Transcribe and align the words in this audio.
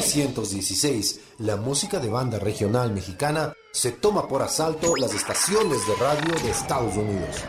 1916, 0.00 1.20
la 1.40 1.56
música 1.56 2.00
de 2.00 2.08
banda 2.08 2.38
regional 2.38 2.90
mexicana 2.90 3.52
se 3.70 3.92
toma 3.92 4.26
por 4.26 4.40
asalto 4.40 4.96
las 4.96 5.12
estaciones 5.12 5.86
de 5.86 5.94
radio 5.96 6.34
de 6.42 6.50
Estados 6.50 6.96
Unidos. 6.96 7.44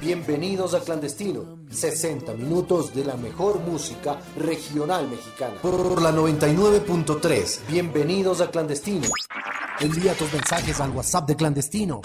Bienvenidos 0.00 0.72
a 0.72 0.80
Clandestino, 0.80 1.58
60 1.70 2.32
minutos 2.32 2.94
de 2.94 3.04
la 3.04 3.16
mejor 3.16 3.60
música 3.60 4.18
regional 4.38 5.06
mexicana. 5.08 5.60
Por 5.60 6.00
la 6.00 6.12
99.3, 6.12 7.66
bienvenidos 7.68 8.40
a 8.40 8.50
Clandestino. 8.50 9.08
Envía 9.80 10.14
tus 10.14 10.32
mensajes 10.32 10.80
al 10.80 10.90
WhatsApp 10.92 11.28
de 11.28 11.36
Clandestino. 11.36 12.00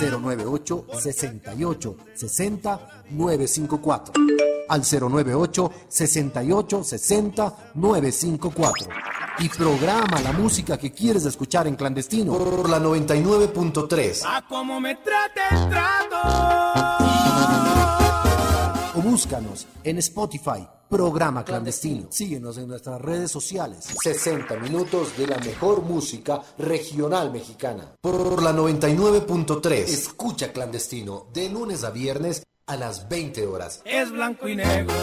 098 0.00 0.86
68 0.98 1.96
60 2.14 3.04
954 3.10 4.51
al 4.72 4.82
098 4.82 5.70
68 5.86 6.84
60 6.84 7.56
954 7.74 8.88
y 9.38 9.48
programa 9.50 10.20
la 10.22 10.32
música 10.32 10.78
que 10.78 10.92
quieres 10.92 11.26
escuchar 11.26 11.66
en 11.66 11.76
clandestino 11.76 12.32
por 12.32 12.70
la 12.70 12.78
99.3. 12.78 14.22
A 14.26 14.46
como 14.46 14.80
me 14.80 14.94
trate 14.96 15.40
el 15.50 15.68
trato. 15.68 16.16
O 18.94 19.02
búscanos 19.02 19.66
en 19.84 19.98
Spotify, 19.98 20.66
programa 20.88 21.44
clandestino. 21.44 22.06
Síguenos 22.10 22.56
en 22.58 22.68
nuestras 22.68 23.00
redes 23.00 23.30
sociales. 23.30 23.88
60 24.02 24.56
minutos 24.56 25.16
de 25.16 25.26
la 25.26 25.38
mejor 25.38 25.82
música 25.82 26.42
regional 26.58 27.30
mexicana. 27.30 27.94
Por 28.00 28.42
la 28.42 28.52
99.3. 28.52 29.72
Escucha 29.72 30.52
clandestino 30.52 31.26
de 31.32 31.48
lunes 31.48 31.84
a 31.84 31.90
viernes 31.90 32.42
a 32.66 32.76
las 32.76 33.08
20 33.08 33.46
horas. 33.46 33.82
Es 33.84 34.10
blanco 34.10 34.48
y 34.48 34.56
negro. 34.56 34.94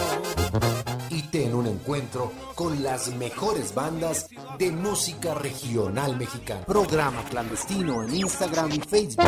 Y 1.10 1.22
ten 1.22 1.54
un 1.54 1.66
encuentro 1.66 2.32
con 2.54 2.82
las 2.82 3.08
mejores 3.14 3.74
bandas 3.74 4.28
de 4.58 4.70
música 4.70 5.34
regional 5.34 6.16
mexicana. 6.16 6.64
Programa 6.64 7.24
clandestino 7.24 8.02
en 8.04 8.14
Instagram 8.14 8.70
y 8.72 8.80
Facebook. 8.80 9.26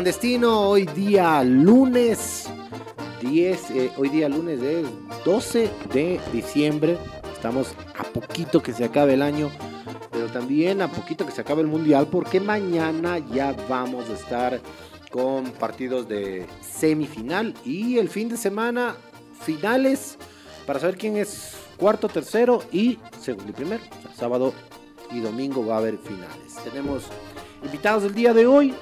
Clandestino, 0.00 0.62
hoy 0.62 0.86
día 0.86 1.44
lunes 1.44 2.48
10, 3.20 3.70
eh, 3.70 3.92
hoy 3.98 4.08
día 4.08 4.30
lunes 4.30 4.62
es 4.62 4.86
12 5.26 5.70
de 5.92 6.18
diciembre. 6.32 6.96
Estamos 7.34 7.74
a 7.98 8.04
poquito 8.04 8.62
que 8.62 8.72
se 8.72 8.82
acabe 8.82 9.12
el 9.12 9.20
año, 9.20 9.50
pero 10.10 10.28
también 10.28 10.80
a 10.80 10.90
poquito 10.90 11.26
que 11.26 11.32
se 11.32 11.42
acabe 11.42 11.60
el 11.60 11.66
mundial, 11.66 12.08
porque 12.10 12.40
mañana 12.40 13.18
ya 13.18 13.54
vamos 13.68 14.08
a 14.08 14.14
estar 14.14 14.58
con 15.10 15.50
partidos 15.50 16.08
de 16.08 16.46
semifinal 16.62 17.52
y 17.62 17.98
el 17.98 18.08
fin 18.08 18.30
de 18.30 18.38
semana 18.38 18.96
finales 19.42 20.16
para 20.66 20.80
saber 20.80 20.96
quién 20.96 21.18
es 21.18 21.58
cuarto, 21.76 22.08
tercero 22.08 22.62
y 22.72 22.98
segundo 23.20 23.50
y 23.50 23.52
primero. 23.52 23.82
Sábado 24.16 24.54
y 25.12 25.20
domingo 25.20 25.66
va 25.66 25.74
a 25.74 25.78
haber 25.78 25.98
finales. 25.98 26.54
Tenemos 26.64 27.02
invitados 27.62 28.04
del 28.04 28.14
día 28.14 28.32
de 28.32 28.46
hoy. 28.46 28.74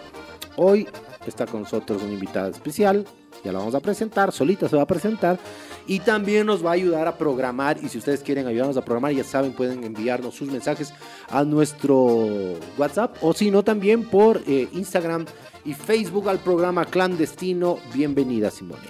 Hoy 0.60 0.88
está 1.28 1.46
con 1.46 1.62
nosotros 1.62 2.02
una 2.02 2.12
invitada 2.12 2.48
especial. 2.48 3.06
Ya 3.44 3.52
la 3.52 3.58
vamos 3.58 3.74
a 3.74 3.80
presentar, 3.80 4.32
solita 4.32 4.68
se 4.68 4.76
va 4.76 4.82
a 4.82 4.86
presentar. 4.86 5.38
Y 5.86 6.00
también 6.00 6.46
nos 6.46 6.64
va 6.64 6.70
a 6.70 6.74
ayudar 6.74 7.06
a 7.06 7.16
programar. 7.16 7.78
Y 7.82 7.88
si 7.88 7.98
ustedes 7.98 8.20
quieren 8.20 8.46
ayudarnos 8.46 8.76
a 8.76 8.84
programar, 8.84 9.12
ya 9.12 9.24
saben, 9.24 9.52
pueden 9.52 9.84
enviarnos 9.84 10.34
sus 10.34 10.50
mensajes 10.50 10.92
a 11.30 11.44
nuestro 11.44 12.56
WhatsApp. 12.76 13.16
O 13.22 13.32
si 13.32 13.50
no, 13.50 13.62
también 13.62 14.04
por 14.04 14.42
eh, 14.47 14.69
Instagram 14.72 15.26
y 15.64 15.75
Facebook 15.75 16.28
al 16.28 16.38
programa 16.38 16.84
clandestino. 16.84 17.78
Bienvenida, 17.94 18.50
Simone. 18.50 18.82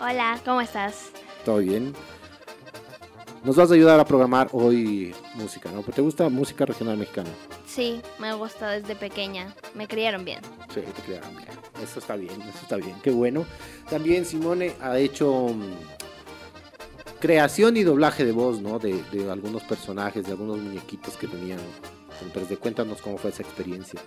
Hola, 0.00 0.40
¿cómo 0.44 0.60
estás? 0.60 1.10
¿Todo 1.44 1.58
bien? 1.58 1.94
Nos 3.44 3.56
vas 3.56 3.70
a 3.70 3.74
ayudar 3.74 3.98
a 3.98 4.04
programar 4.04 4.48
hoy 4.52 5.14
música, 5.34 5.70
¿no? 5.70 5.82
¿Te 5.82 6.02
gusta 6.02 6.28
música 6.28 6.66
regional 6.66 6.98
mexicana? 6.98 7.30
Sí, 7.70 8.02
me 8.18 8.34
gusta 8.34 8.70
desde 8.70 8.96
pequeña. 8.96 9.54
Me 9.74 9.86
criaron 9.86 10.24
bien. 10.24 10.40
Sí, 10.74 10.80
te 10.80 11.02
crearon 11.02 11.36
bien. 11.36 11.48
Eso 11.80 12.00
está 12.00 12.16
bien, 12.16 12.42
eso 12.42 12.58
está 12.62 12.76
bien. 12.76 12.96
Qué 13.00 13.12
bueno. 13.12 13.46
También 13.88 14.24
Simone 14.24 14.74
ha 14.80 14.98
hecho 14.98 15.54
mm, 15.54 15.74
creación 17.20 17.76
y 17.76 17.84
doblaje 17.84 18.24
de 18.24 18.32
voz, 18.32 18.60
¿no? 18.60 18.80
De, 18.80 19.00
de 19.12 19.30
algunos 19.30 19.62
personajes, 19.62 20.26
de 20.26 20.32
algunos 20.32 20.58
muñequitos 20.58 21.16
que 21.16 21.28
tenían. 21.28 21.60
Entonces, 22.22 22.58
cuéntanos 22.58 23.00
cómo 23.00 23.18
fue 23.18 23.30
esa 23.30 23.42
experiencia. 23.42 24.00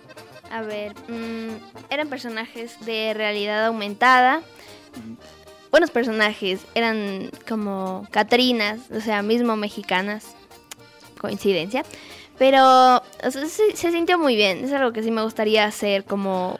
A 0.50 0.60
ver, 0.60 0.92
mm, 1.08 1.88
eran 1.88 2.08
personajes 2.08 2.84
de 2.84 3.14
realidad 3.14 3.64
aumentada. 3.64 4.42
Buenos 5.70 5.90
personajes, 5.90 6.60
eran 6.74 7.30
como 7.48 8.06
Catrinas, 8.10 8.80
o 8.94 9.00
sea, 9.00 9.22
mismo 9.22 9.56
mexicanas. 9.56 10.36
Coincidencia. 11.18 11.82
Pero 12.38 12.96
o 12.96 13.30
sea, 13.30 13.46
se, 13.46 13.76
se 13.76 13.92
sintió 13.92 14.18
muy 14.18 14.36
bien. 14.36 14.64
Es 14.64 14.72
algo 14.72 14.92
que 14.92 15.02
sí 15.02 15.10
me 15.10 15.22
gustaría 15.22 15.64
hacer 15.64 16.04
como 16.04 16.56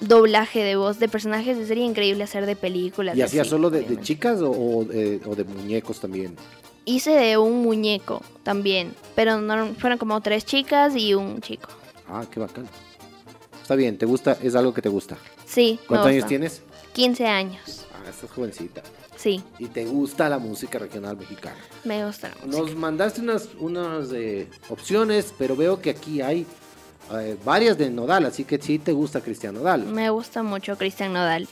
doblaje 0.00 0.62
de 0.64 0.76
voz 0.76 0.98
de 0.98 1.08
personajes. 1.08 1.66
Sería 1.66 1.84
increíble 1.84 2.24
hacer 2.24 2.46
de 2.46 2.56
películas. 2.56 3.16
¿Y 3.16 3.22
hacías 3.22 3.42
así, 3.42 3.50
solo 3.50 3.70
de, 3.70 4.00
chicas 4.00 4.40
o, 4.40 4.50
o 4.50 4.84
de, 4.84 5.20
o 5.24 5.34
de 5.34 5.44
muñecos 5.44 6.00
también? 6.00 6.36
Hice 6.84 7.12
de 7.12 7.38
un 7.38 7.62
muñeco 7.62 8.22
también. 8.42 8.94
Pero 9.14 9.40
no, 9.40 9.74
fueron 9.74 9.98
como 9.98 10.20
tres 10.20 10.44
chicas 10.44 10.96
y 10.96 11.14
un 11.14 11.40
chico. 11.40 11.68
Ah, 12.08 12.24
qué 12.30 12.40
bacán. 12.40 12.68
Está 13.60 13.76
bien, 13.76 13.96
¿te 13.96 14.06
gusta? 14.06 14.36
Es 14.42 14.56
algo 14.56 14.74
que 14.74 14.82
te 14.82 14.88
gusta. 14.88 15.16
Sí. 15.46 15.78
me 15.82 15.86
¿Cuántos 15.86 16.08
años 16.08 16.26
tienes? 16.26 16.62
15 16.94 17.26
años. 17.26 17.86
Ah, 17.94 18.10
estás 18.10 18.30
jovencita. 18.30 18.82
Sí, 19.22 19.40
Y 19.60 19.66
te 19.66 19.84
gusta 19.84 20.28
la 20.28 20.38
música 20.40 20.80
regional 20.80 21.16
mexicana. 21.16 21.54
me 21.84 22.04
gusta 22.04 22.30
la 22.30 22.34
música. 22.44 22.58
Nos 22.58 22.74
mandaste 22.74 23.20
unas, 23.20 23.50
unas 23.60 24.10
eh, 24.12 24.48
opciones, 24.68 25.32
pero 25.38 25.54
veo 25.54 25.80
que 25.80 25.90
aquí 25.90 26.20
hay 26.20 26.44
eh, 27.12 27.36
varias 27.44 27.78
de 27.78 27.88
Nodal, 27.88 28.26
así 28.26 28.42
que 28.42 28.60
sí 28.60 28.80
te 28.80 28.92
gusta 28.92 29.20
Cristian 29.20 29.54
Nodal. 29.54 29.84
Me 29.86 30.10
gusta 30.10 30.42
mucho 30.42 30.76
Cristian 30.76 31.12
Nodal. 31.12 31.46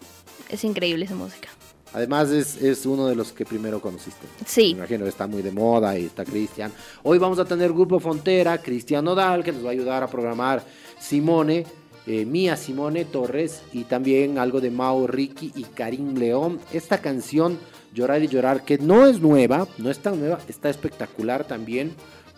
Es 0.48 0.64
increíble 0.64 1.04
esa 1.04 1.14
música. 1.14 1.48
Además 1.92 2.30
es, 2.30 2.60
es 2.60 2.86
uno 2.86 3.06
de 3.06 3.14
los 3.14 3.30
que 3.32 3.44
primero 3.44 3.80
conociste. 3.80 4.26
Sí. 4.47 4.75
Me 4.75 4.80
imagino, 4.80 5.06
está 5.06 5.28
muy 5.28 5.42
de 5.42 5.53
moda 5.53 5.97
y 5.97 6.06
está 6.06 6.25
Cristian. 6.25 6.72
Hoy 7.04 7.19
vamos 7.19 7.38
a 7.38 7.44
tener 7.44 7.72
Grupo 7.72 8.00
Frontera, 8.00 8.59
Cristian 8.59 9.04
Nodal, 9.04 9.44
que 9.44 9.53
nos 9.53 9.64
va 9.64 9.69
a 9.69 9.72
ayudar 9.72 10.03
a 10.03 10.09
programar 10.09 10.64
Simone, 11.00 11.64
eh, 12.12 12.25
Mía 12.25 12.56
Simone 12.56 13.04
Torres 13.04 13.62
y 13.72 13.84
también 13.84 14.38
algo 14.38 14.60
de 14.60 14.71
Mao 14.71 15.06
Ricky 15.06 15.53
y 15.54 15.62
Karim 15.65 16.16
León. 16.16 16.59
Esta 16.72 16.98
canción, 16.98 17.59
Llorar 17.94 18.22
y 18.22 18.28
Llorar, 18.28 18.65
que 18.65 18.78
no 18.78 19.06
es 19.06 19.21
nueva, 19.21 19.69
no 19.78 19.91
es 19.91 19.98
tan 20.00 20.19
nueva, 20.19 20.38
está 20.48 20.69
espectacular 20.71 21.44
también. 21.44 21.94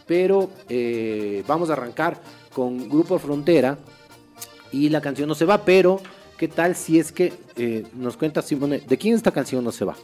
Pero 0.06 0.50
eh, 0.68 1.42
vamos 1.46 1.70
a 1.70 1.74
arrancar 1.74 2.20
con 2.52 2.88
Grupo 2.88 3.18
Frontera 3.18 3.78
y 4.72 4.88
la 4.90 5.00
canción 5.00 5.28
no 5.28 5.34
se 5.34 5.44
va, 5.46 5.64
pero 5.64 6.00
¿qué 6.36 6.48
tal 6.48 6.74
si 6.76 6.98
es 6.98 7.12
que 7.12 7.32
eh, 7.56 7.86
nos 7.94 8.16
cuenta 8.16 8.42
Simone, 8.42 8.80
¿de 8.80 8.98
quién 8.98 9.14
esta 9.14 9.30
canción 9.30 9.62
no 9.64 9.72
se 9.72 9.84
va? 9.84 9.94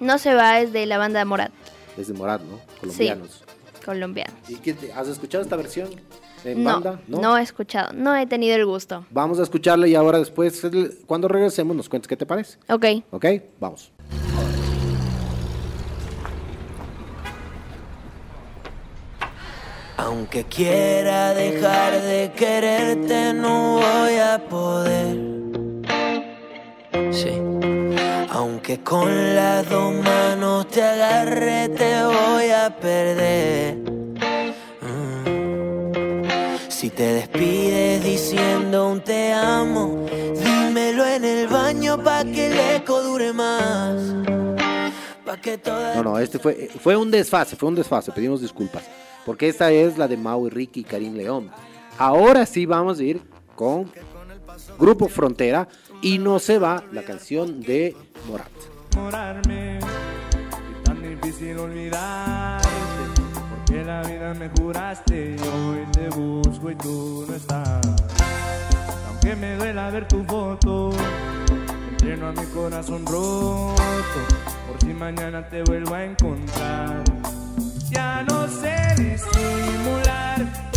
No 0.00 0.18
se 0.18 0.34
va 0.34 0.60
es 0.60 0.72
de 0.72 0.86
la 0.86 0.98
banda 0.98 1.24
Morat, 1.24 1.52
Es 1.96 2.08
de 2.08 2.14
Morat, 2.14 2.40
¿no? 2.42 2.58
Colombianos. 2.80 3.44
colombianos. 3.84 4.34
¿Y 4.48 4.56
qué 4.56 4.72
te- 4.74 4.92
has 4.92 5.06
escuchado 5.08 5.44
esta 5.44 5.54
versión 5.56 5.88
en 6.44 6.62
No, 6.62 6.72
banda? 6.80 7.00
no 7.08 7.36
he 7.38 7.42
escuchado, 7.42 7.92
no 7.94 8.14
he 8.16 8.26
tenido 8.26 8.54
el 8.56 8.66
gusto. 8.66 9.04
Vamos 9.10 9.38
a 9.40 9.42
escucharla 9.42 9.86
y 9.86 9.94
ahora 9.94 10.18
después, 10.18 10.62
cuando 11.06 11.28
regresemos, 11.28 11.76
nos 11.76 11.88
cuentes 11.88 12.08
qué 12.08 12.16
te 12.16 12.26
parece. 12.26 12.58
Ok, 12.68 12.84
¿Ok? 13.10 13.24
Vamos. 13.60 13.90
Aunque 19.96 20.44
quiera 20.44 21.34
dejar 21.34 22.00
de 22.02 22.32
quererte, 22.36 23.32
no 23.32 23.74
voy 23.74 24.16
a 24.16 24.42
poder. 24.50 25.16
Sí. 27.12 27.32
Aunque 28.30 28.80
con 28.82 29.34
las 29.36 29.68
dos 29.70 29.94
manos 29.94 30.66
te 30.68 30.82
agarre, 30.82 31.68
te 31.68 32.04
voy 32.04 32.50
a 32.50 32.76
perder. 32.80 33.93
Si 36.84 36.90
te 36.90 37.14
despides 37.14 38.04
diciendo 38.04 38.90
un 38.90 39.00
te 39.00 39.32
amo, 39.32 40.04
dímelo 40.10 41.06
en 41.06 41.24
el 41.24 41.48
baño 41.48 41.96
pa' 42.04 42.24
que 42.24 42.48
el 42.48 42.76
eco 42.76 43.02
dure 43.02 43.32
más. 43.32 44.02
Pa' 45.24 45.38
que 45.38 45.56
toda 45.56 45.94
No, 45.94 46.02
no, 46.02 46.18
este 46.18 46.38
fue, 46.38 46.68
fue 46.78 46.94
un 46.94 47.10
desfase, 47.10 47.56
fue 47.56 47.70
un 47.70 47.74
desfase, 47.74 48.12
pedimos 48.12 48.42
disculpas. 48.42 48.84
Porque 49.24 49.48
esta 49.48 49.72
es 49.72 49.96
la 49.96 50.06
de 50.06 50.18
Mau 50.18 50.46
y 50.46 50.50
Ricky 50.50 50.80
y 50.80 50.84
Karim 50.84 51.14
León. 51.14 51.50
Ahora 51.96 52.44
sí 52.44 52.66
vamos 52.66 52.98
a 52.98 53.02
ir 53.02 53.22
con 53.56 53.90
Grupo 54.78 55.08
Frontera 55.08 55.66
y 56.02 56.18
no 56.18 56.38
se 56.38 56.58
va 56.58 56.84
la 56.92 57.02
canción 57.02 57.62
de 57.62 57.96
Morat. 58.28 58.50
enamorarme 58.92 59.78
y 59.78 60.84
tan 60.84 61.00
difícil 61.00 61.58
olvidarte. 61.60 62.53
La 63.86 64.02
vida 64.02 64.32
me 64.32 64.48
juraste 64.48 65.36
y 65.36 65.46
hoy 65.46 65.84
te 65.92 66.08
busco 66.08 66.70
y 66.70 66.74
tú 66.76 67.26
no 67.28 67.34
estás. 67.34 67.82
Aunque 69.08 69.36
me 69.36 69.56
duela 69.56 69.90
ver 69.90 70.08
tu 70.08 70.24
foto, 70.24 70.90
entreno 71.90 72.28
a 72.28 72.32
mi 72.32 72.46
corazón 72.46 73.04
roto. 73.04 73.74
Por 74.66 74.80
si 74.80 74.94
mañana 74.94 75.46
te 75.46 75.62
vuelvo 75.64 75.94
a 75.94 76.04
encontrar. 76.04 77.04
Ya 77.90 78.22
no 78.22 78.48
sé 78.48 78.74
disimular, 78.96 80.70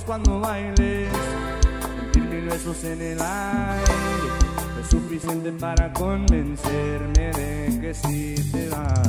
cuando 0.00 0.40
bailes, 0.40 1.08
sentir 1.82 2.22
mil 2.24 2.48
besos 2.48 2.82
en 2.84 3.00
el 3.02 3.20
aire, 3.20 4.28
es 4.80 4.88
suficiente 4.88 5.52
para 5.52 5.92
convencerme 5.92 7.30
de 7.32 7.78
que 7.78 7.94
si 7.94 8.34
te 8.50 8.70
vas. 8.70 9.02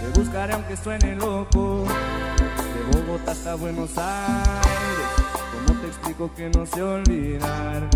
Te 0.00 0.20
buscaré 0.20 0.52
aunque 0.54 0.76
suene 0.76 1.16
loco, 1.16 1.84
de 1.84 2.96
Bogotá 2.96 3.32
hasta 3.32 3.56
Buenos 3.56 3.90
Aires. 3.98 5.08
¿Cómo 5.66 5.80
te 5.80 5.86
explico 5.88 6.30
que 6.36 6.48
no 6.50 6.64
sé 6.64 6.82
olvidar? 6.82 7.88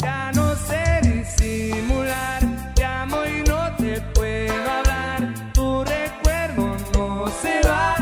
Ya 0.00 0.32
no 0.32 0.54
sé 0.56 1.00
disimular, 1.02 2.72
te 2.74 2.84
amo 2.84 3.16
y 3.26 3.42
no 3.46 3.76
te 3.76 4.00
puedo 4.14 4.70
hablar. 4.70 5.52
Tu 5.52 5.84
recuerdo 5.84 6.76
no 6.94 7.26
se 7.42 7.68
va, 7.68 7.96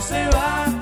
se 0.00 0.26
va. 0.30 0.79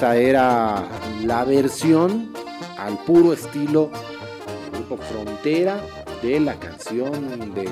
Esa 0.00 0.16
era 0.16 0.88
la 1.26 1.44
versión 1.44 2.32
al 2.78 2.96
puro 3.04 3.34
estilo 3.34 3.90
grupo 4.72 4.96
Frontera 4.96 5.78
de 6.22 6.40
la 6.40 6.54
canción 6.58 7.52
de 7.54 7.68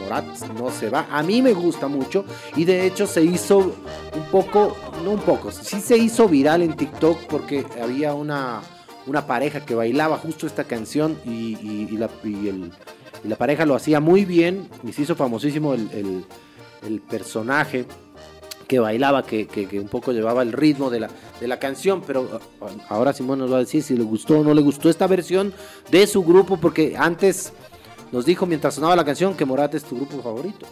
Morat 0.00 0.26
No 0.58 0.72
se 0.72 0.90
va. 0.90 1.06
A 1.12 1.22
mí 1.22 1.40
me 1.42 1.52
gusta 1.52 1.86
mucho 1.86 2.24
y 2.56 2.64
de 2.64 2.88
hecho 2.88 3.06
se 3.06 3.22
hizo 3.22 3.58
un 3.58 4.24
poco, 4.32 4.76
no 5.04 5.12
un 5.12 5.20
poco, 5.20 5.52
sí 5.52 5.80
se 5.80 5.96
hizo 5.96 6.28
viral 6.28 6.62
en 6.62 6.74
TikTok 6.74 7.26
porque 7.28 7.64
había 7.80 8.14
una, 8.14 8.62
una 9.06 9.28
pareja 9.28 9.64
que 9.64 9.76
bailaba 9.76 10.18
justo 10.18 10.48
esta 10.48 10.64
canción 10.64 11.20
y, 11.24 11.96
la, 11.96 12.08
pareja 13.38 13.64
lo 13.64 13.76
hacía 13.76 14.00
muy 14.00 14.24
bien 14.24 14.68
y 14.82 14.92
se 14.92 15.02
hizo 15.02 15.14
famosísimo 15.14 15.74
el 15.74 17.00
personaje 17.08 17.86
que 18.70 18.78
bailaba, 18.78 19.24
que, 19.24 19.48
que- 19.48 19.80
un 19.80 19.88
poco 19.88 20.12
llevaba 20.12 20.42
el 20.42 20.52
ritmo 20.52 20.90
de 20.90 21.00
la, 21.00 21.10
de 21.40 21.48
la 21.48 21.58
canción, 21.58 22.02
pero 22.06 22.38
ahora 22.88 23.12
Simón 23.12 23.40
nos 23.40 23.50
va 23.52 23.56
a 23.56 23.58
decir 23.58 23.82
si 23.82 23.96
le 23.96 24.04
gustó 24.04 24.38
o 24.38 24.44
no 24.44 24.54
le 24.54 24.62
gustó 24.62 24.88
esta 24.88 25.08
versión 25.08 25.52
de 25.90 26.06
su 26.06 26.22
grupo, 26.22 26.56
porque 26.56 26.94
antes 26.96 27.52
nos 28.12 28.24
dijo 28.26 28.46
mientras 28.46 28.76
sonaba 28.76 28.94
la 28.94 29.04
canción 29.04 29.34
que 29.34 29.44
Morat 29.44 29.74
es 29.74 29.82
tu 29.82 29.96
grupo 29.96 30.22
favorito, 30.22 30.66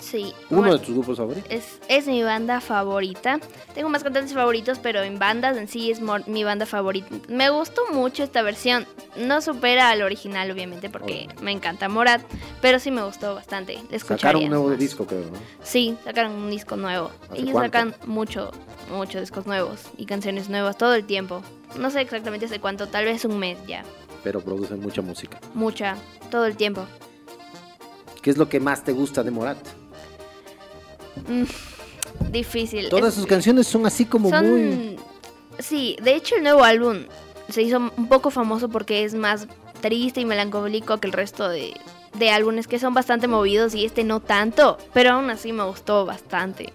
Sí. 0.00 0.32
uno 0.48 0.62
bueno, 0.62 0.78
de 0.78 0.84
tus 0.84 0.94
grupos 0.94 1.18
favoritos. 1.18 1.50
es, 1.50 1.78
es 1.88 2.06
mi 2.06 2.22
banda 2.22 2.60
favorita. 2.60 3.38
Tengo 3.74 3.88
más 3.90 4.02
cantantes 4.02 4.32
favoritos, 4.34 4.78
pero 4.78 5.02
en 5.02 5.18
bandas 5.18 5.56
en 5.56 5.68
sí 5.68 5.90
es 5.90 6.00
mi 6.26 6.42
banda 6.42 6.66
favorita. 6.66 7.08
Me 7.28 7.50
gustó 7.50 7.82
mucho 7.92 8.22
esta 8.24 8.42
versión. 8.42 8.86
No 9.16 9.40
supera 9.42 9.90
al 9.90 10.02
original, 10.02 10.50
obviamente, 10.50 10.88
porque 10.88 11.28
me 11.42 11.52
encanta 11.52 11.88
Morat, 11.88 12.22
pero 12.60 12.78
sí 12.78 12.90
me 12.90 13.02
gustó 13.04 13.34
bastante. 13.34 13.78
Sacaron 13.98 14.44
un 14.44 14.50
nuevo 14.50 14.68
más. 14.70 14.78
disco, 14.78 15.06
creo, 15.06 15.20
¿no? 15.26 15.38
Sí, 15.62 15.96
sacaron 16.04 16.32
un 16.32 16.50
disco 16.50 16.76
nuevo. 16.76 17.10
¿Hace 17.30 17.42
Ellos 17.42 17.52
cuánto? 17.52 17.78
sacan 17.78 17.94
mucho, 18.06 18.50
muchos 18.90 19.20
discos 19.20 19.46
nuevos 19.46 19.82
y 19.96 20.06
canciones 20.06 20.48
nuevas 20.48 20.78
todo 20.78 20.94
el 20.94 21.04
tiempo. 21.04 21.42
No 21.78 21.90
sé 21.90 22.00
exactamente 22.00 22.46
hace 22.46 22.58
cuánto, 22.60 22.88
tal 22.88 23.04
vez 23.04 23.24
un 23.24 23.38
mes 23.38 23.58
ya. 23.66 23.84
Pero 24.24 24.40
producen 24.40 24.80
mucha 24.80 25.02
música. 25.02 25.38
Mucha, 25.54 25.96
todo 26.30 26.46
el 26.46 26.56
tiempo. 26.56 26.86
¿Qué 28.22 28.30
es 28.30 28.36
lo 28.38 28.48
que 28.48 28.60
más 28.60 28.84
te 28.84 28.92
gusta 28.92 29.22
de 29.22 29.30
Morat? 29.30 29.58
Difícil. 32.30 32.88
Todas 32.88 33.08
Es- 33.08 33.14
sus 33.14 33.26
canciones 33.26 33.66
son 33.66 33.86
así 33.86 34.04
como 34.04 34.30
son... 34.30 34.48
muy... 34.50 34.96
Sí, 35.58 35.96
de 36.02 36.14
hecho 36.14 36.36
el 36.36 36.42
nuevo 36.42 36.64
álbum 36.64 36.98
se 37.48 37.62
hizo 37.62 37.78
un 37.78 38.08
poco 38.08 38.30
famoso 38.30 38.68
porque 38.68 39.04
es 39.04 39.14
más 39.14 39.46
triste 39.80 40.20
y 40.20 40.24
melancólico 40.24 40.98
que 40.98 41.06
el 41.06 41.12
resto 41.12 41.48
de, 41.48 41.74
de 42.18 42.30
álbumes 42.30 42.66
que 42.66 42.78
son 42.78 42.94
bastante 42.94 43.28
movidos 43.28 43.74
y 43.74 43.84
este 43.84 44.04
no 44.04 44.20
tanto, 44.20 44.78
pero 44.94 45.10
aún 45.12 45.28
así 45.30 45.52
me 45.52 45.64
gustó 45.64 46.06
bastante. 46.06 46.72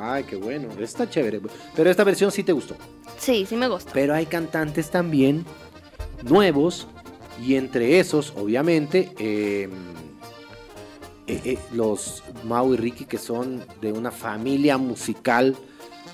Ay, 0.00 0.24
qué 0.24 0.36
bueno, 0.36 0.68
está 0.80 1.08
chévere. 1.08 1.40
Pero 1.76 1.90
esta 1.90 2.04
versión 2.04 2.30
sí 2.32 2.42
te 2.42 2.52
gustó. 2.52 2.74
Sí, 3.18 3.46
sí 3.48 3.56
me 3.56 3.68
gusta. 3.68 3.90
Pero 3.92 4.14
hay 4.14 4.26
cantantes 4.26 4.90
también 4.90 5.44
nuevos 6.22 6.86
y 7.40 7.54
entre 7.56 7.98
esos, 8.00 8.32
obviamente, 8.36 9.12
eh, 9.18 9.68
eh, 11.26 11.40
eh, 11.44 11.58
los 11.72 12.22
Mau 12.44 12.74
y 12.74 12.76
Ricky 12.76 13.04
que 13.04 13.18
son 13.18 13.64
de 13.80 13.92
una 13.92 14.10
familia 14.10 14.78
musical 14.78 15.56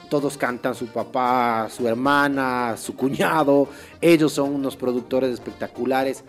todos 0.08 0.38
cantan, 0.38 0.74
su 0.74 0.86
papá, 0.86 1.68
su 1.70 1.86
hermana, 1.86 2.76
su 2.76 2.96
cuñado, 2.96 3.68
ellos 4.00 4.32
son 4.32 4.54
unos 4.54 4.76
productores 4.76 5.32
espectaculares 5.32 6.24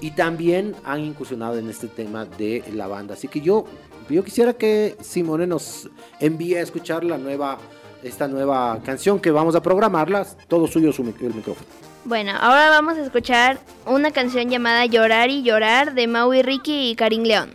y 0.00 0.12
también 0.12 0.74
han 0.84 1.00
incursionado 1.00 1.58
en 1.58 1.68
este 1.68 1.88
tema 1.88 2.24
de 2.24 2.64
la 2.72 2.86
banda. 2.86 3.14
Así 3.14 3.28
que 3.28 3.40
yo, 3.40 3.64
yo 4.08 4.24
quisiera 4.24 4.54
que 4.54 4.96
Simone 5.00 5.46
nos 5.46 5.90
envíe 6.18 6.54
a 6.54 6.62
escuchar 6.62 7.04
la 7.04 7.18
nueva, 7.18 7.58
esta 8.02 8.28
nueva 8.28 8.80
canción 8.84 9.20
que 9.20 9.30
vamos 9.30 9.54
a 9.54 9.62
programarla. 9.62 10.26
Todo 10.48 10.66
suyo 10.66 10.92
su, 10.92 11.02
el 11.02 11.34
micrófono. 11.34 11.66
Bueno, 12.04 12.32
ahora 12.40 12.70
vamos 12.70 12.96
a 12.96 13.02
escuchar 13.02 13.58
una 13.84 14.10
canción 14.10 14.48
llamada 14.48 14.86
Llorar 14.86 15.28
y 15.28 15.42
Llorar 15.42 15.94
de 15.94 16.06
Maui 16.06 16.42
Ricky 16.42 16.90
y 16.90 16.94
Karim 16.94 17.24
León. 17.24 17.50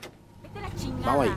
Vamos 1.05 1.27
ahí. 1.27 1.31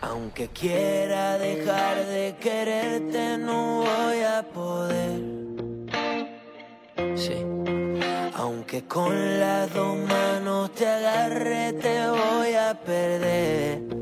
Aunque 0.00 0.48
quiera 0.48 1.36
dejar 1.36 2.06
de 2.06 2.36
quererte, 2.40 3.36
no 3.36 3.82
voy 3.82 4.20
a 4.22 4.42
poder. 4.42 5.20
Sí. 7.14 7.44
Aunque 8.34 8.84
con 8.86 9.40
las 9.40 9.72
dos 9.74 9.98
manos 9.98 10.72
te 10.74 10.86
agarre, 10.86 11.74
te 11.74 12.08
voy 12.08 12.54
a 12.54 12.74
perder. 12.74 14.01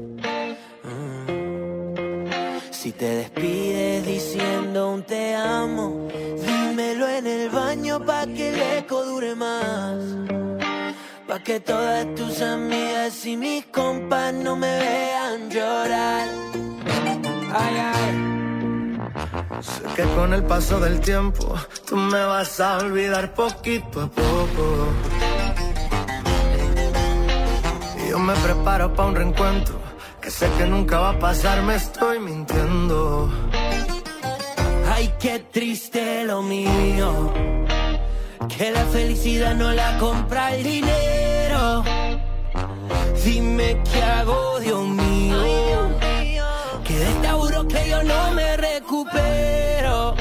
Si 2.83 2.93
te 2.93 3.05
despides 3.05 4.07
diciendo 4.07 4.91
un 4.91 5.03
te 5.03 5.35
amo, 5.35 6.09
dímelo 6.47 7.07
en 7.11 7.27
el 7.27 7.51
baño 7.51 8.01
pa' 8.07 8.25
que 8.25 8.55
el 8.55 8.79
eco 8.79 9.05
dure 9.05 9.35
más. 9.35 9.99
Pa' 11.29 11.41
que 11.41 11.61
todas 11.61 12.07
tus 12.15 12.41
amigas 12.41 13.27
y 13.27 13.37
mis 13.37 13.67
compas 13.67 14.33
no 14.33 14.57
me 14.57 14.79
vean 14.79 15.51
llorar. 15.51 16.27
Ay, 17.53 17.77
ay. 17.93 18.99
Sé 19.61 19.83
que 19.95 20.05
con 20.15 20.33
el 20.33 20.43
paso 20.45 20.81
del 20.81 21.01
tiempo 21.01 21.55
tú 21.87 21.97
me 21.97 22.25
vas 22.25 22.61
a 22.61 22.79
olvidar 22.79 23.35
poquito 23.35 24.01
a 24.01 24.09
poco. 24.09 24.89
Y 28.03 28.09
yo 28.09 28.19
me 28.19 28.33
preparo 28.37 28.95
para 28.95 29.09
un 29.11 29.17
reencuentro 29.17 29.90
que 30.31 30.37
sé 30.37 30.51
que 30.59 30.67
nunca 30.67 31.01
va 31.01 31.11
a 31.11 31.19
pasar, 31.19 31.61
me 31.63 31.75
estoy 31.75 32.21
mintiendo. 32.21 33.29
Ay, 34.93 35.13
qué 35.19 35.41
triste 35.51 36.25
lo 36.25 36.43
mío. 36.43 37.33
Que 38.49 38.71
la 38.71 38.85
felicidad 38.97 39.55
no 39.57 39.73
la 39.73 39.99
compra 39.99 40.55
el 40.55 40.63
dinero. 40.63 41.83
Dime 43.25 43.83
qué 43.91 44.03
hago, 44.03 44.61
Dios 44.61 44.87
mío. 44.87 45.41
Que 46.85 46.95
de 46.97 47.09
esta 47.11 47.33
juro 47.33 47.67
que 47.67 47.89
yo 47.89 48.03
no 48.05 48.31
me 48.33 48.57
recupero. 48.57 50.15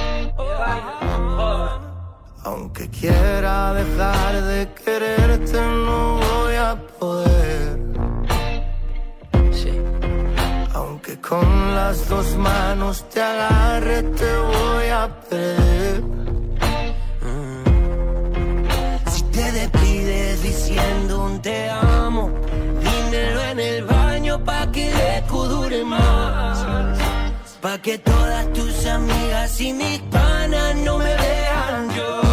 Aunque 2.46 2.90
quiera 2.90 3.74
dejar 3.74 4.42
de 4.44 4.74
quererte, 4.74 5.62
no 5.62 6.18
voy 6.18 6.56
a 6.56 6.76
poder. 7.00 7.89
Aunque 11.10 11.28
con 11.28 11.76
las 11.76 12.08
dos 12.08 12.36
manos 12.36 13.04
te 13.10 13.20
agarre, 13.20 14.04
te 14.04 14.38
voy 14.38 14.88
a 14.90 15.10
perder. 15.28 16.04
Si 19.12 19.24
te 19.24 19.52
despides 19.52 20.44
diciendo 20.44 21.26
un 21.26 21.42
te 21.42 21.70
amo, 21.72 22.30
dímelo 22.84 23.42
en 23.42 23.60
el 23.60 23.86
baño 23.86 24.44
pa' 24.44 24.72
que 24.72 24.92
el 24.92 25.24
eco 25.24 25.48
dure 25.48 25.84
más. 25.84 26.60
Pa' 27.60 27.80
que 27.80 27.98
todas 27.98 28.54
tus 28.54 28.86
amigas 28.86 29.60
y 29.62 29.74
mis 29.74 30.00
panas 30.12 30.76
no 30.76 31.00
me 31.00 31.16
vean 31.16 31.90
llorar. 31.96 32.29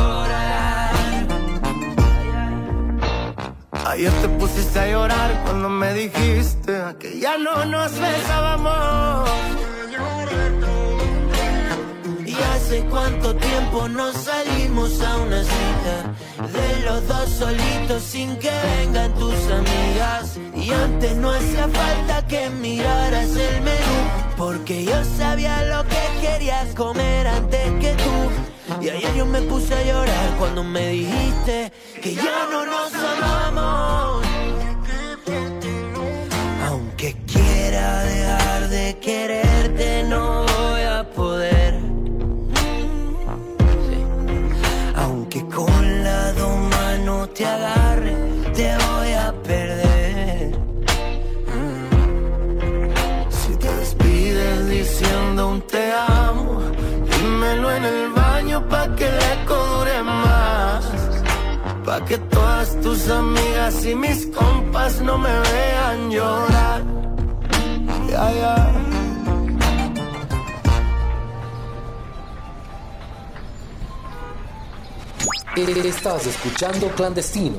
Ayer 3.96 4.12
te 4.20 4.28
pusiste 4.28 4.78
a 4.78 4.90
llorar 4.90 5.42
cuando 5.44 5.70
me 5.70 5.94
dijiste 5.94 6.82
que 7.00 7.18
ya 7.18 7.38
no 7.38 7.64
nos 7.64 7.98
besábamos. 7.98 9.30
Y 12.26 12.34
hace 12.34 12.84
cuánto 12.90 13.34
tiempo 13.36 13.88
no 13.88 14.12
salimos 14.12 15.00
a 15.00 15.16
una 15.16 15.42
cita 15.42 15.96
De 16.52 16.84
los 16.84 17.08
dos 17.08 17.30
solitos 17.30 18.02
sin 18.02 18.36
que 18.36 18.50
vengan 18.50 19.14
tus 19.14 19.34
amigas. 19.50 20.38
Y 20.54 20.70
antes 20.72 21.16
no 21.16 21.30
hacía 21.30 21.66
falta 21.66 22.26
que 22.26 22.50
miraras 22.50 23.30
el 23.30 23.62
menú 23.62 23.98
Porque 24.36 24.84
yo 24.84 25.02
sabía 25.16 25.62
lo 25.64 25.84
que 25.84 26.02
querías 26.20 26.74
comer 26.74 27.26
antes 27.28 27.70
que 27.80 27.94
tú. 27.94 28.82
Y 28.82 28.90
ayer 28.90 29.14
yo 29.14 29.24
me 29.24 29.40
puse 29.40 29.74
a 29.74 29.84
llorar 29.84 30.36
cuando 30.38 30.62
me 30.62 30.86
dijiste 30.88 31.72
Que 32.02 32.14
ya 32.14 32.46
no 32.50 32.66
nos 32.66 32.92
amamos 32.92 33.35
Pa' 61.96 62.04
que 62.04 62.18
todas 62.18 62.78
tus 62.82 63.08
amigas 63.08 63.86
y 63.86 63.94
mis 63.94 64.26
compas 64.26 65.00
no 65.00 65.16
me 65.16 65.30
vean 65.30 66.10
llorar. 66.10 66.82
Ya, 68.10 68.32
ya. 68.34 68.72
Estás 75.56 76.26
escuchando 76.26 76.88
Clandestino. 76.88 77.56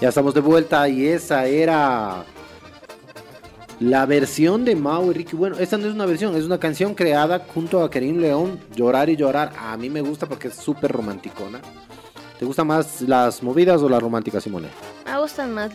Ya 0.00 0.08
estamos 0.08 0.34
de 0.34 0.40
vuelta 0.40 0.88
y 0.88 1.06
esa 1.06 1.46
era 1.46 2.24
la 3.80 4.06
versión 4.06 4.64
de 4.64 4.76
Mau 4.76 5.10
y 5.10 5.14
Ricky. 5.14 5.36
Bueno, 5.36 5.56
esta 5.58 5.76
no 5.78 5.86
es 5.86 5.94
una 5.94 6.06
versión, 6.06 6.36
es 6.36 6.44
una 6.44 6.58
canción 6.58 6.94
creada 6.94 7.46
junto 7.52 7.82
a 7.82 7.90
Karim 7.90 8.18
León, 8.18 8.60
Llorar 8.74 9.10
y 9.10 9.16
Llorar. 9.16 9.52
A 9.58 9.76
mí 9.76 9.90
me 9.90 10.00
gusta 10.00 10.26
porque 10.26 10.48
es 10.48 10.54
súper 10.54 10.92
romanticona. 10.92 11.60
¿Te 12.38 12.44
gustan 12.44 12.66
más 12.66 13.00
las 13.02 13.42
movidas 13.42 13.80
o 13.82 13.88
las 13.88 14.02
románticas, 14.02 14.44
Simone? 14.44 14.68
Me 15.06 15.18
gustan 15.20 15.52
más 15.54 15.72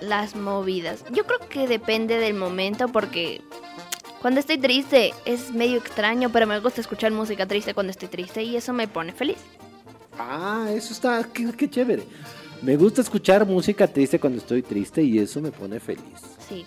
las 0.00 0.34
movidas. 0.34 1.04
Yo 1.12 1.24
creo 1.26 1.40
que 1.48 1.66
depende 1.66 2.18
del 2.18 2.34
momento 2.34 2.88
porque 2.88 3.42
cuando 4.20 4.40
estoy 4.40 4.58
triste 4.58 5.12
es 5.24 5.52
medio 5.52 5.78
extraño, 5.78 6.30
pero 6.30 6.46
me 6.46 6.58
gusta 6.60 6.80
escuchar 6.80 7.12
música 7.12 7.46
triste 7.46 7.74
cuando 7.74 7.90
estoy 7.90 8.08
triste 8.08 8.42
y 8.42 8.56
eso 8.56 8.72
me 8.72 8.88
pone 8.88 9.12
feliz. 9.12 9.38
Ah, 10.18 10.68
eso 10.70 10.92
está, 10.92 11.26
qué, 11.32 11.50
qué 11.52 11.68
chévere. 11.68 12.04
Me 12.62 12.76
gusta 12.76 13.00
escuchar 13.00 13.46
música 13.46 13.86
triste 13.86 14.20
cuando 14.20 14.38
estoy 14.38 14.62
triste 14.62 15.02
y 15.02 15.18
eso 15.18 15.40
me 15.40 15.50
pone 15.50 15.80
feliz. 15.80 16.02
Sí. 16.46 16.66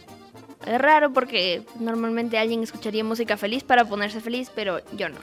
Es 0.66 0.80
raro 0.80 1.12
porque 1.12 1.64
normalmente 1.80 2.38
alguien 2.38 2.64
escucharía 2.64 3.04
música 3.04 3.38
feliz 3.38 3.64
para 3.64 3.86
ponerse 3.86 4.22
feliz, 4.22 4.52
pero 4.54 4.80
yo 4.96 5.10
no. 5.10 5.18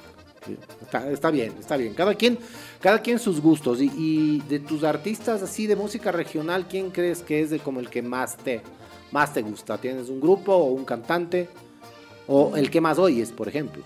Sí, 0.47 0.57
Está, 0.81 1.11
está 1.11 1.31
bien, 1.31 1.55
está 1.59 1.77
bien. 1.77 1.95
Cada 1.95 2.15
quien, 2.15 2.39
cada 2.81 3.01
quien 3.01 3.19
sus 3.19 3.41
gustos. 3.41 3.81
Y, 3.81 3.91
y 3.97 4.41
de 4.49 4.61
tus 4.61 4.85
artistas 4.85 5.43
así 5.43 5.67
de 5.67 5.77
música 5.77 6.13
regional, 6.13 6.67
¿quién 6.69 6.91
crees 6.91 7.23
que 7.23 7.43
es 7.43 7.51
de 7.51 7.59
como 7.59 7.81
el 7.81 7.91
que 7.91 8.03
más 8.03 8.37
te, 8.37 8.63
más 9.13 9.33
te 9.33 9.43
gusta? 9.43 9.79
¿Tienes 9.79 10.09
un 10.09 10.21
grupo 10.21 10.55
o 10.55 10.73
un 10.73 10.85
cantante? 10.85 11.49
O 12.27 12.57
el 12.57 12.71
que 12.71 12.81
más 12.81 12.99
oyes, 12.99 13.33
por 13.33 13.49
ejemplo. 13.49 13.83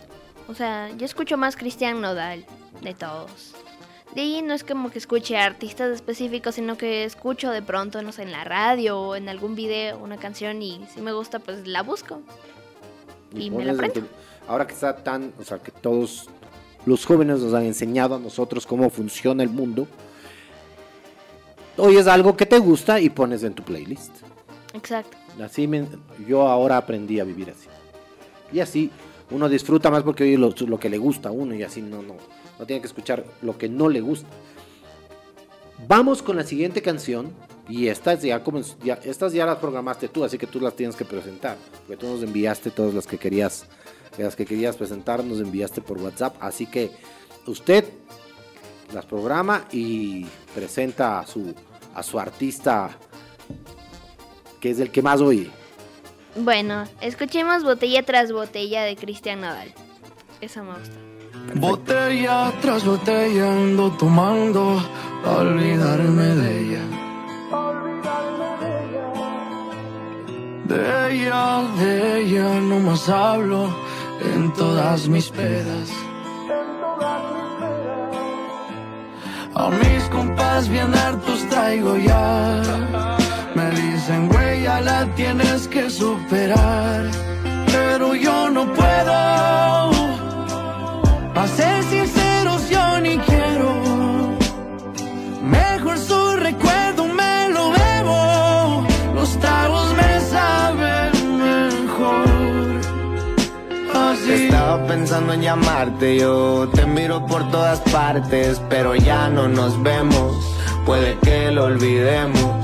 O 0.48 0.54
sea, 0.54 0.90
yo 0.96 1.06
escucho 1.06 1.36
más 1.36 1.56
Cristian 1.56 2.00
Nodal 2.00 2.44
de 2.82 2.94
todos. 2.94 3.54
De 4.14 4.20
ahí 4.20 4.42
no 4.42 4.54
es 4.54 4.62
como 4.62 4.90
que 4.90 4.98
escuche 4.98 5.36
a 5.36 5.44
artistas 5.44 5.90
específicos, 5.90 6.54
sino 6.54 6.76
que 6.78 7.04
escucho 7.04 7.50
de 7.50 7.62
pronto, 7.62 8.00
no 8.02 8.12
sé, 8.12 8.22
en 8.22 8.30
la 8.32 8.44
radio 8.44 8.98
o 8.98 9.16
en 9.16 9.28
algún 9.28 9.54
video 9.56 9.98
una 9.98 10.16
canción 10.18 10.62
y 10.62 10.80
si 10.94 11.00
me 11.00 11.12
gusta, 11.12 11.40
pues 11.40 11.66
la 11.66 11.82
busco. 11.82 12.20
Y 13.34 13.50
me 13.50 13.64
la 13.64 13.72
aprendo. 13.72 14.02
Ahora 14.46 14.66
que 14.66 14.74
está 14.74 14.94
tan, 14.96 15.32
o 15.40 15.44
sea, 15.44 15.58
que 15.58 15.72
todos 15.72 16.28
los 16.86 17.04
jóvenes 17.04 17.40
nos 17.40 17.54
han 17.54 17.64
enseñado 17.64 18.14
a 18.14 18.18
nosotros 18.20 18.66
cómo 18.66 18.88
funciona 18.90 19.42
el 19.42 19.48
mundo. 19.50 19.88
Oyes 21.76 22.06
algo 22.06 22.36
que 22.36 22.46
te 22.46 22.58
gusta 22.58 23.00
y 23.00 23.10
pones 23.10 23.42
en 23.42 23.54
tu 23.54 23.62
playlist. 23.64 24.12
Exacto. 24.74 25.16
Así 25.42 25.66
me- 25.66 25.86
yo 26.28 26.42
ahora 26.46 26.76
aprendí 26.76 27.18
a 27.18 27.24
vivir 27.24 27.50
así. 27.50 27.66
Y 28.52 28.60
así 28.60 28.90
uno 29.30 29.48
disfruta 29.48 29.90
más 29.90 30.04
porque 30.04 30.22
oye 30.22 30.38
lo, 30.38 30.50
lo 30.50 30.78
que 30.78 30.88
le 30.88 30.98
gusta 30.98 31.30
a 31.30 31.32
uno 31.32 31.54
y 31.54 31.64
así 31.64 31.82
no, 31.82 32.02
no, 32.02 32.14
no 32.58 32.66
tiene 32.66 32.80
que 32.80 32.86
escuchar 32.86 33.24
lo 33.42 33.56
que 33.58 33.68
no 33.68 33.88
le 33.88 34.00
gusta. 34.00 34.28
Vamos 35.86 36.22
con 36.22 36.36
la 36.36 36.44
siguiente 36.44 36.82
canción. 36.82 37.32
Y 37.66 37.88
estas 37.88 38.20
ya, 38.20 38.42
ya, 38.82 38.94
estas 39.04 39.32
ya 39.32 39.46
las 39.46 39.56
programaste 39.56 40.08
tú, 40.08 40.22
así 40.22 40.36
que 40.36 40.46
tú 40.46 40.60
las 40.60 40.76
tienes 40.76 40.96
que 40.96 41.06
presentar. 41.06 41.56
Porque 41.86 41.96
tú 41.96 42.06
nos 42.06 42.22
enviaste 42.22 42.70
todas 42.70 42.92
las 42.92 43.06
que 43.06 43.16
querías, 43.16 43.64
las 44.18 44.36
que 44.36 44.44
querías 44.44 44.76
presentar, 44.76 45.24
nos 45.24 45.40
enviaste 45.40 45.80
por 45.80 45.98
WhatsApp. 45.98 46.36
Así 46.40 46.66
que 46.66 46.90
usted 47.46 47.86
las 48.92 49.06
programa 49.06 49.66
y 49.72 50.26
presenta 50.54 51.20
a 51.20 51.26
su, 51.26 51.54
a 51.94 52.02
su 52.02 52.18
artista, 52.18 52.90
que 54.60 54.70
es 54.70 54.78
el 54.78 54.90
que 54.90 55.00
más 55.00 55.22
oye. 55.22 55.50
Bueno, 56.36 56.84
escuchemos 57.00 57.64
botella 57.64 58.02
tras 58.02 58.30
botella 58.30 58.82
de 58.82 58.94
Cristian 58.96 59.40
Nodal. 59.40 59.72
Eso 60.42 60.62
me 60.64 60.78
gusta. 60.78 61.13
Botella 61.52 62.52
tras 62.60 62.84
botella 62.84 63.52
ando 63.52 63.90
tomando 63.92 64.82
olvidarme 65.24 66.28
de 66.40 66.60
ella. 66.60 66.84
De 70.64 71.12
ella, 71.12 71.62
de 71.78 72.20
ella 72.20 72.60
no 72.60 72.80
más 72.80 73.08
hablo 73.08 73.68
en 74.34 74.52
todas 74.54 75.06
mis 75.08 75.28
pedas. 75.28 75.90
A 79.54 79.70
mis 79.70 80.02
compas 80.10 80.68
bien 80.68 80.92
hartos 80.94 81.48
traigo 81.48 81.96
ya. 81.96 82.62
Me 83.54 83.70
dicen, 83.70 84.28
güey, 84.28 84.62
ya 84.62 84.80
la 84.80 85.06
tienes 85.14 85.68
que 85.68 85.88
superar. 85.88 87.04
Pero 87.66 88.14
yo 88.16 88.50
no 88.50 88.66
puedo. 88.72 89.83
Ser 91.46 91.84
sinceros, 91.84 92.68
yo 92.70 93.00
ni 93.00 93.18
quiero. 93.18 93.74
Mejor 95.42 95.98
su 95.98 96.36
recuerdo 96.36 97.06
me 97.06 97.50
lo 97.50 97.70
bebo. 97.70 98.86
Los 99.14 99.38
tragos 99.38 99.94
me 99.94 100.20
saben 100.20 101.12
mejor. 101.38 102.26
Así. 103.94 104.32
Estaba 104.32 104.86
pensando 104.86 105.34
en 105.34 105.42
llamarte, 105.42 106.16
yo 106.18 106.68
te 106.74 106.86
miro 106.86 107.24
por 107.26 107.48
todas 107.50 107.78
partes, 107.92 108.60
pero 108.70 108.94
ya 108.94 109.28
no 109.28 109.46
nos 109.46 109.80
vemos, 109.82 110.32
puede 110.86 111.18
que 111.18 111.50
lo 111.50 111.64
olvidemos. 111.64 112.63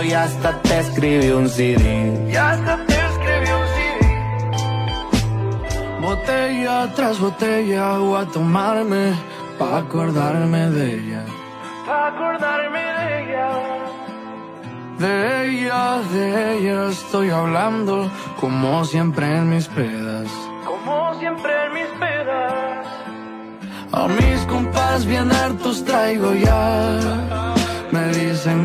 y 0.00 0.12
hasta 0.12 0.62
te 0.62 0.78
escribí 0.78 1.30
un 1.30 1.48
CD. 1.48 1.84
Y 2.30 2.36
hasta 2.36 2.76
te 2.86 2.94
escribí 2.94 3.50
un 3.60 3.66
CD. 3.74 4.02
Botella 6.00 6.92
tras 6.94 7.18
botella 7.18 7.98
voy 7.98 8.22
a 8.22 8.26
tomarme 8.26 9.12
pa' 9.58 9.78
acordarme 9.78 10.70
de 10.70 10.94
ella. 10.94 11.24
Pa' 11.86 12.06
acordarme 12.08 12.82
de 12.98 13.06
ella. 13.20 13.48
De 14.98 15.14
ella, 15.48 15.98
de 16.12 16.24
ella 16.58 16.88
estoy 16.88 17.30
hablando 17.30 18.10
como 18.40 18.84
siempre 18.84 19.24
en 19.36 19.50
mis 19.50 19.66
pedas. 19.68 20.28
Como 20.64 21.14
siempre 21.18 21.52
en 21.66 21.72
mis 21.74 21.90
pedas. 21.98 22.86
A 23.92 24.08
mis 24.08 24.40
compas 24.46 25.04
bien 25.04 25.30
hartos 25.30 25.84
traigo 25.84 26.32
ya. 26.34 27.52
Me 27.90 28.06
dicen, 28.08 28.64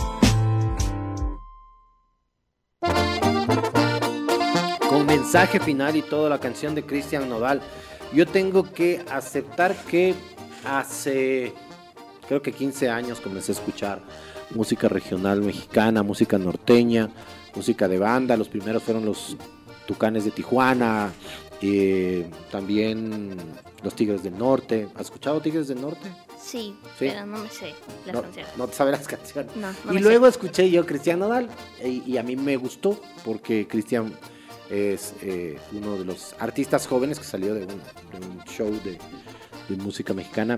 Mensaje 5.31 5.61
final 5.61 5.95
y 5.95 6.01
toda 6.01 6.29
la 6.29 6.41
canción 6.41 6.75
de 6.75 6.83
Cristian 6.83 7.29
Nodal. 7.29 7.61
Yo 8.13 8.27
tengo 8.27 8.63
que 8.73 9.01
aceptar 9.09 9.73
que 9.85 10.13
hace 10.65 11.53
creo 12.27 12.41
que 12.41 12.51
15 12.51 12.89
años 12.89 13.21
comencé 13.21 13.53
a 13.53 13.55
escuchar 13.55 14.01
música 14.53 14.89
regional 14.89 15.39
mexicana, 15.41 16.03
música 16.03 16.37
norteña, 16.37 17.09
música 17.55 17.87
de 17.87 17.97
banda. 17.97 18.35
Los 18.35 18.49
primeros 18.49 18.83
fueron 18.83 19.05
los 19.05 19.37
Tucanes 19.85 20.25
de 20.25 20.31
Tijuana, 20.31 21.13
eh, 21.61 22.29
también 22.51 23.37
los 23.83 23.95
Tigres 23.95 24.23
del 24.23 24.37
Norte. 24.37 24.89
¿Has 24.95 25.03
escuchado 25.03 25.39
Tigres 25.39 25.69
del 25.69 25.79
Norte? 25.79 26.09
Sí, 26.37 26.75
Sí. 26.99 27.05
pero 27.07 27.25
no 27.25 27.37
me 27.37 27.49
sé 27.49 27.73
las 28.05 28.15
no, 28.15 28.21
canciones. 28.23 28.51
no 28.57 28.67
te 28.67 28.73
sabes 28.73 28.97
las 28.97 29.07
canciones. 29.07 29.55
No, 29.55 29.69
no 29.85 29.93
y 29.93 29.99
luego 29.99 30.27
escuché 30.27 30.69
yo 30.69 30.85
Cristian 30.85 31.19
Nodal 31.19 31.47
y, 31.81 32.03
y 32.05 32.17
a 32.17 32.23
mí 32.23 32.35
me 32.35 32.57
gustó 32.57 32.99
porque 33.23 33.65
Cristian 33.65 34.13
es 34.71 35.13
eh, 35.21 35.59
uno 35.73 35.97
de 35.97 36.05
los 36.05 36.33
artistas 36.39 36.87
jóvenes 36.87 37.19
que 37.19 37.25
salió 37.25 37.53
de 37.53 37.65
un, 37.65 38.43
show 38.45 38.71
de, 38.83 38.97
música 39.77 40.13
mexicana 40.13 40.57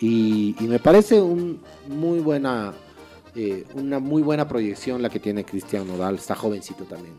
y, 0.00 0.56
me 0.60 0.78
parece 0.78 1.20
un 1.20 1.60
muy 1.86 2.20
buena 2.20 2.72
eh, 3.34 3.66
una 3.74 3.98
muy 3.98 4.22
buena 4.22 4.48
proyección 4.48 5.02
la 5.02 5.10
que 5.10 5.20
tiene 5.20 5.44
Cristian 5.44 5.86
Nodal, 5.86 6.14
está 6.14 6.34
jovencito 6.34 6.84
también. 6.84 7.14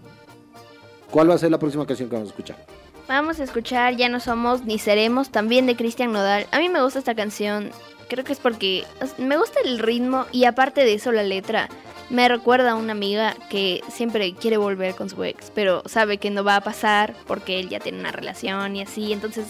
¿Cuál 1.11 1.29
va 1.29 1.35
a 1.35 1.37
ser 1.37 1.51
la 1.51 1.59
próxima 1.59 1.85
canción 1.85 2.09
que 2.09 2.15
vamos 2.15 2.29
a 2.29 2.31
escuchar? 2.31 2.65
Vamos 3.07 3.39
a 3.39 3.43
escuchar 3.43 3.95
Ya 3.95 4.09
no 4.09 4.19
somos 4.19 4.65
ni 4.65 4.79
seremos, 4.79 5.29
también 5.29 5.65
de 5.67 5.75
Cristian 5.75 6.11
Nodal. 6.11 6.47
A 6.51 6.59
mí 6.59 6.69
me 6.69 6.81
gusta 6.81 6.99
esta 6.99 7.15
canción, 7.15 7.69
creo 8.09 8.23
que 8.23 8.33
es 8.33 8.39
porque 8.39 8.83
me 9.17 9.37
gusta 9.37 9.59
el 9.63 9.79
ritmo 9.79 10.25
y 10.31 10.45
aparte 10.45 10.81
de 10.83 10.93
eso 10.93 11.11
la 11.11 11.23
letra. 11.23 11.69
Me 12.09 12.27
recuerda 12.27 12.71
a 12.71 12.75
una 12.75 12.91
amiga 12.91 13.35
que 13.49 13.81
siempre 13.91 14.33
quiere 14.35 14.57
volver 14.57 14.93
con 14.95 15.09
su 15.09 15.23
ex, 15.23 15.51
pero 15.55 15.81
sabe 15.87 16.19
que 16.19 16.29
no 16.29 16.43
va 16.43 16.57
a 16.57 16.61
pasar 16.61 17.15
porque 17.25 17.59
él 17.59 17.69
ya 17.69 17.79
tiene 17.79 17.99
una 17.99 18.11
relación 18.11 18.75
y 18.75 18.83
así. 18.83 19.11
Entonces, 19.11 19.47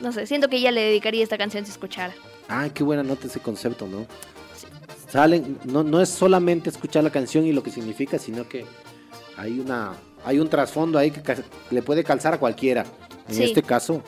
no 0.00 0.12
sé, 0.12 0.26
siento 0.26 0.48
que 0.48 0.58
ella 0.58 0.70
le 0.70 0.80
dedicaría 0.82 1.24
esta 1.24 1.36
canción 1.38 1.64
si 1.64 1.72
escuchara. 1.72 2.14
Ah, 2.48 2.68
qué 2.72 2.84
buena 2.84 3.02
nota 3.02 3.26
ese 3.26 3.40
concepto, 3.40 3.88
¿no? 3.88 4.06
Salen, 5.10 5.58
no, 5.64 5.82
no 5.82 6.00
es 6.00 6.08
solamente 6.08 6.70
escuchar 6.70 7.02
la 7.02 7.10
canción 7.10 7.44
y 7.46 7.52
lo 7.52 7.62
que 7.62 7.70
significa, 7.70 8.18
sino 8.18 8.46
que 8.48 8.64
hay 9.36 9.58
una 9.58 9.94
hay 10.24 10.38
un 10.40 10.48
trasfondo 10.48 10.98
ahí 10.98 11.10
que 11.10 11.22
le 11.70 11.82
puede 11.82 12.04
calzar 12.04 12.34
a 12.34 12.38
cualquiera. 12.38 12.84
En 13.28 13.34
Sí. 13.34 13.44
este 13.44 13.62
caso, 13.62 14.02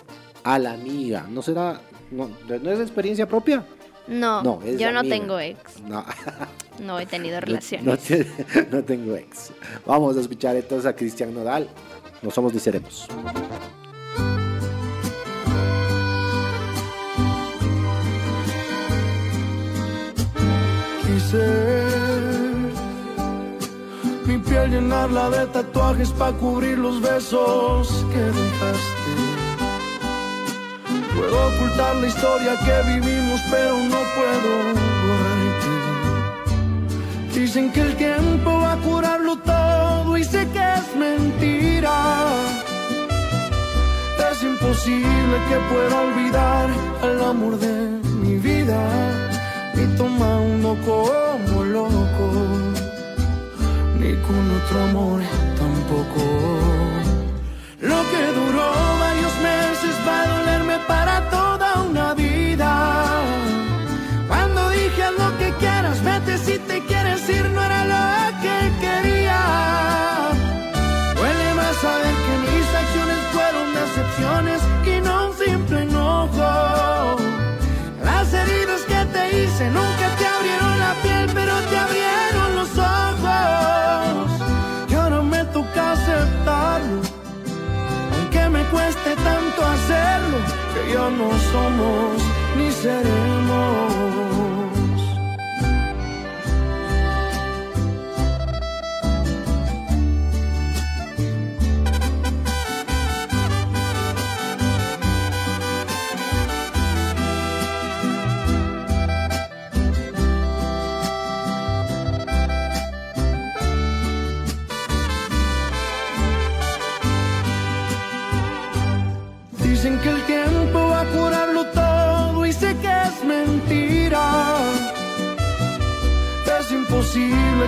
a 0.44 0.59
la 0.59 0.72
amiga. 0.72 1.26
¿No 1.31 1.40
será? 1.42 1.81
No, 2.11 2.29
¿no 2.48 2.70
es 2.72 2.81
experiencia 2.81 3.26
propia? 3.29 3.64
No, 4.11 4.42
yo 4.64 4.90
no 4.92 5.01
amiga. 5.01 5.16
tengo 5.16 5.38
ex. 5.38 5.81
No, 5.83 6.05
No 6.81 6.99
he 6.99 7.07
tenido 7.07 7.37
no, 7.37 7.46
relaciones. 7.46 8.01
te- 8.05 8.27
no 8.73 8.83
tengo 8.83 9.14
ex. 9.16 9.53
Vamos 9.87 10.16
a 10.16 10.20
escuchar 10.20 10.57
entonces 10.57 10.87
a 10.87 10.94
Cristian 10.96 11.33
Nodal. 11.35 11.68
No 12.23 12.31
somos 12.31 12.53
ni 12.53 12.59
seremos. 12.61 13.07
Quise 21.03 21.46
mi 24.27 24.38
piel 24.38 24.70
llenarla 24.70 25.31
de 25.31 25.46
tatuajes 25.46 26.11
para 26.12 26.33
cubrir 26.37 26.79
los 26.79 27.01
besos 27.01 27.88
que 28.12 28.18
dejaste. 28.20 28.80
La 31.76 32.06
historia 32.06 32.59
que 32.59 32.83
vivimos, 32.92 33.40
pero 33.50 33.76
no 33.78 34.00
puedo 34.16 34.50
borrarte. 35.06 35.72
Dicen 37.35 37.72
que 37.72 37.80
el 37.80 37.96
tiempo 37.96 38.61
va 38.61 38.72
a 38.72 38.76
curarlo 38.76 39.37
todo 39.38 40.16
y 40.16 40.24
sé 40.24 40.46
que 40.48 40.59
es 40.59 40.96
mentira. 40.96 41.96
Es 44.30 44.42
imposible 44.42 45.37
que 45.48 45.56
pueda 45.72 46.00
olvidar 46.00 46.70
al 47.02 47.24
amor 47.24 47.59
de 47.59 48.00
mi 48.22 48.37
vida 48.37 48.80
ni 49.74 49.87
tomando 49.96 50.76
como 50.85 51.64
loco, 51.64 52.26
ni 53.98 54.14
con 54.26 54.50
otro 54.59 54.83
amor 54.85 55.20
tampoco. 55.59 56.69
No 91.08 91.30
somos 91.52 92.22
ni 92.56 92.70
seremos. 92.70 93.99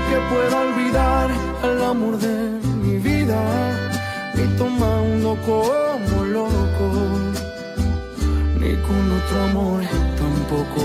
Que 0.08 0.16
pueda 0.32 0.56
olvidar 0.60 1.30
al 1.62 1.84
amor 1.84 2.18
de 2.18 2.36
mi 2.82 2.98
vida, 2.98 3.40
ni 4.34 4.44
tomando 4.56 5.36
como 5.46 6.24
loco, 6.24 6.86
ni 8.60 8.72
con 8.86 9.02
otro 9.18 9.36
amor 9.50 9.82
tampoco. 10.22 10.82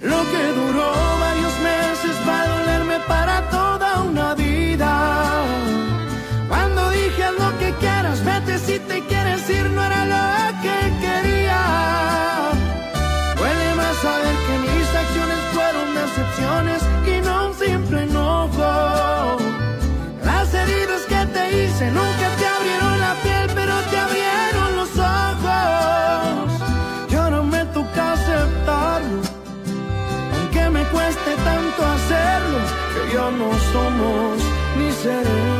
Lo 0.00 0.20
que 0.32 0.42
duró 0.58 0.88
varios 1.20 1.54
meses 1.70 2.14
va 2.28 2.42
a 2.42 2.48
dolerme 2.48 2.96
para 3.06 3.34
toda 3.50 3.61
ya 33.12 33.30
no 33.30 33.50
somos 33.72 34.38
ni 34.78 34.90
seremos. 34.92 35.52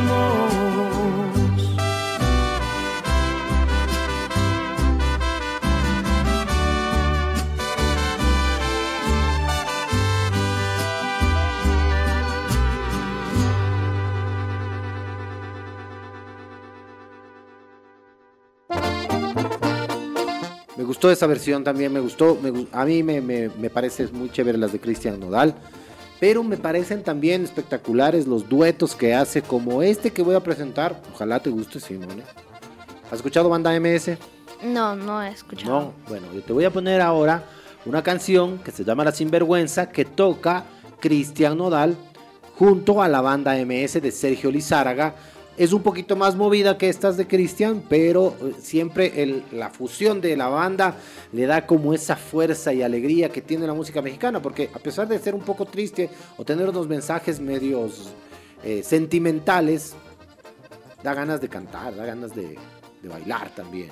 Me 20.76 20.84
gustó 20.84 21.10
esa 21.10 21.26
versión 21.26 21.62
también, 21.62 21.92
me 21.92 22.00
gustó. 22.00 22.38
me 22.42 22.66
a 22.72 22.84
mí 22.84 23.02
me, 23.02 23.20
me, 23.20 23.50
me 23.50 23.68
parece 23.68 24.06
muy 24.08 24.30
chévere 24.30 24.56
las 24.56 24.72
de 24.72 24.80
Cristian 24.80 25.20
Nodal. 25.20 25.54
Pero 26.22 26.44
me 26.44 26.56
parecen 26.56 27.02
también 27.02 27.42
espectaculares 27.42 28.28
los 28.28 28.48
duetos 28.48 28.94
que 28.94 29.12
hace, 29.12 29.42
como 29.42 29.82
este 29.82 30.12
que 30.12 30.22
voy 30.22 30.36
a 30.36 30.40
presentar. 30.40 31.02
Ojalá 31.12 31.40
te 31.40 31.50
guste, 31.50 31.80
Simone. 31.80 32.22
¿Has 33.08 33.14
escuchado 33.14 33.48
Banda 33.48 33.72
MS? 33.80 34.18
No, 34.62 34.94
no 34.94 35.20
he 35.20 35.30
escuchado. 35.30 35.80
No. 35.80 35.92
Bueno, 36.08 36.28
yo 36.32 36.40
te 36.40 36.52
voy 36.52 36.64
a 36.64 36.70
poner 36.70 37.00
ahora 37.00 37.42
una 37.86 38.04
canción 38.04 38.58
que 38.58 38.70
se 38.70 38.84
llama 38.84 39.02
La 39.02 39.10
Sinvergüenza 39.10 39.88
que 39.88 40.04
toca 40.04 40.62
Cristian 41.00 41.58
Nodal 41.58 41.96
junto 42.56 43.02
a 43.02 43.08
la 43.08 43.20
banda 43.20 43.56
MS 43.56 44.00
de 44.00 44.12
Sergio 44.12 44.52
Lizárraga. 44.52 45.16
Es 45.62 45.72
un 45.72 45.84
poquito 45.84 46.16
más 46.16 46.34
movida 46.34 46.76
que 46.76 46.88
estas 46.88 47.16
de 47.16 47.28
Cristian, 47.28 47.84
pero 47.88 48.36
eh, 48.42 48.54
siempre 48.58 49.44
la 49.52 49.70
fusión 49.70 50.20
de 50.20 50.36
la 50.36 50.48
banda 50.48 50.96
le 51.32 51.46
da 51.46 51.68
como 51.68 51.94
esa 51.94 52.16
fuerza 52.16 52.72
y 52.72 52.82
alegría 52.82 53.28
que 53.28 53.42
tiene 53.42 53.68
la 53.68 53.72
música 53.72 54.02
mexicana, 54.02 54.42
porque 54.42 54.70
a 54.74 54.80
pesar 54.80 55.06
de 55.06 55.20
ser 55.20 55.36
un 55.36 55.42
poco 55.42 55.64
triste 55.64 56.10
o 56.36 56.44
tener 56.44 56.68
unos 56.68 56.88
mensajes 56.88 57.38
medios 57.38 58.12
eh, 58.64 58.82
sentimentales, 58.82 59.94
da 61.00 61.14
ganas 61.14 61.40
de 61.40 61.48
cantar, 61.48 61.94
da 61.94 62.06
ganas 62.06 62.34
de, 62.34 62.58
bailar 63.04 63.54
también. 63.54 63.90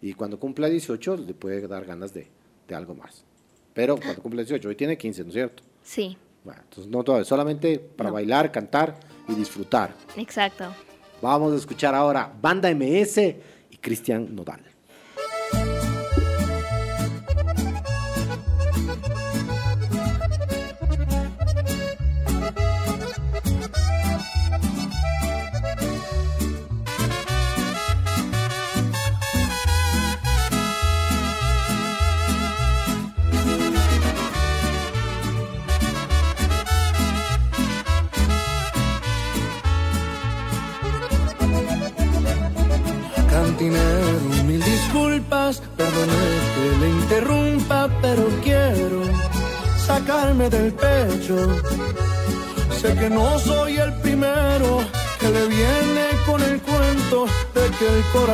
Y 0.00 0.14
cuando 0.14 0.40
cumpla 0.40 0.70
18 0.70 1.18
le 1.18 1.34
puede 1.34 1.68
dar 1.68 1.84
ganas 1.84 2.14
de, 2.14 2.28
algo 2.74 2.94
más. 2.94 3.26
Pero 3.74 3.98
cuando 3.98 4.22
cumpla 4.22 4.40
18, 4.40 4.66
hoy 4.66 4.74
tiene 4.74 4.96
15, 4.96 5.22
¿no 5.24 5.28
es 5.28 5.34
cierto? 5.34 5.62
Sí, 5.82 6.16
Bueno, 6.48 6.62
entonces 6.64 6.90
no 6.90 7.04
todavía, 7.04 7.26
solamente 7.26 7.78
para 7.78 8.08
No. 8.08 8.14
bailar, 8.14 8.50
cantar 8.50 8.94
y 9.28 9.34
disfrutar. 9.34 9.94
exacto. 10.16 10.64
Vamos 11.20 11.52
a 11.52 11.56
escuchar 11.56 11.94
ahora 11.94 12.32
Banda 12.40 12.70
MS 12.70 13.18
y 13.70 13.76
Cristian 13.76 14.34
Nodal. 14.34 14.62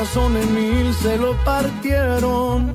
Corazón 0.05 0.37
en 0.37 0.55
mil 0.55 0.95
se 0.95 1.17
lo 1.17 1.35
partieron. 1.45 2.73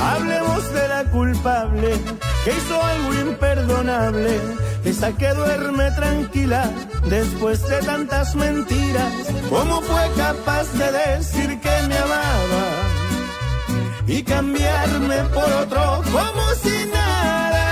Hablemos 0.00 0.72
de 0.72 0.88
la 0.88 1.04
culpable 1.10 1.90
que 2.44 2.50
hizo 2.50 2.82
algo 2.82 3.14
imperdonable, 3.14 4.40
esa 4.84 5.12
que 5.12 5.28
duerme 5.28 5.90
tranquila 5.92 6.70
después 7.08 7.62
de 7.68 7.78
tantas 7.78 8.34
mentiras. 8.34 9.12
¿Cómo 9.48 9.80
fue 9.82 10.10
capaz 10.16 10.72
de 10.72 10.90
decir 10.92 11.60
que 11.60 11.82
me 11.88 11.96
amaba 11.96 12.66
y 14.06 14.22
cambiarme 14.22 15.16
por 15.34 15.52
otro 15.62 16.02
como 16.12 16.54
si 16.62 16.90
nada? 16.92 17.65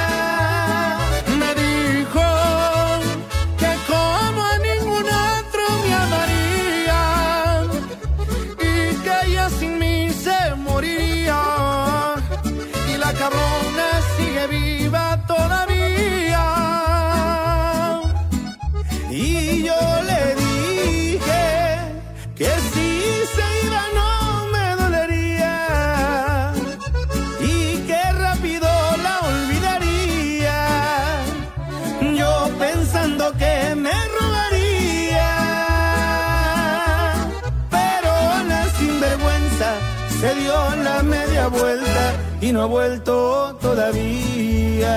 Y 42.45 42.53
no 42.53 42.63
ha 42.63 42.67
vuelto 42.67 43.57
todavía. 43.59 44.97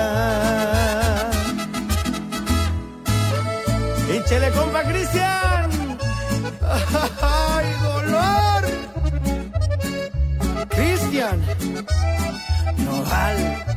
Échele 4.12 4.50
compa 4.50 4.82
Cristian. 4.82 5.70
¡Ay, 7.22 7.66
dolor! 7.82 8.62
Cristian. 10.68 11.40
Nodal. 12.84 13.38
Y 13.38 13.67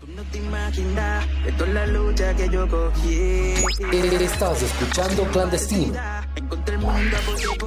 No 0.06 0.22
te 0.30 0.38
imaginas 0.38 1.26
de 1.44 1.52
toda 1.52 1.70
la 1.70 1.86
lucha 1.86 2.34
que 2.34 2.48
yo 2.48 2.68
cogí. 2.68 3.54
Estás 4.20 4.62
escuchando 4.62 5.24
Clandestino 5.32 5.98
Encontré 6.36 6.74
el 6.74 6.80
mundo 6.80 7.16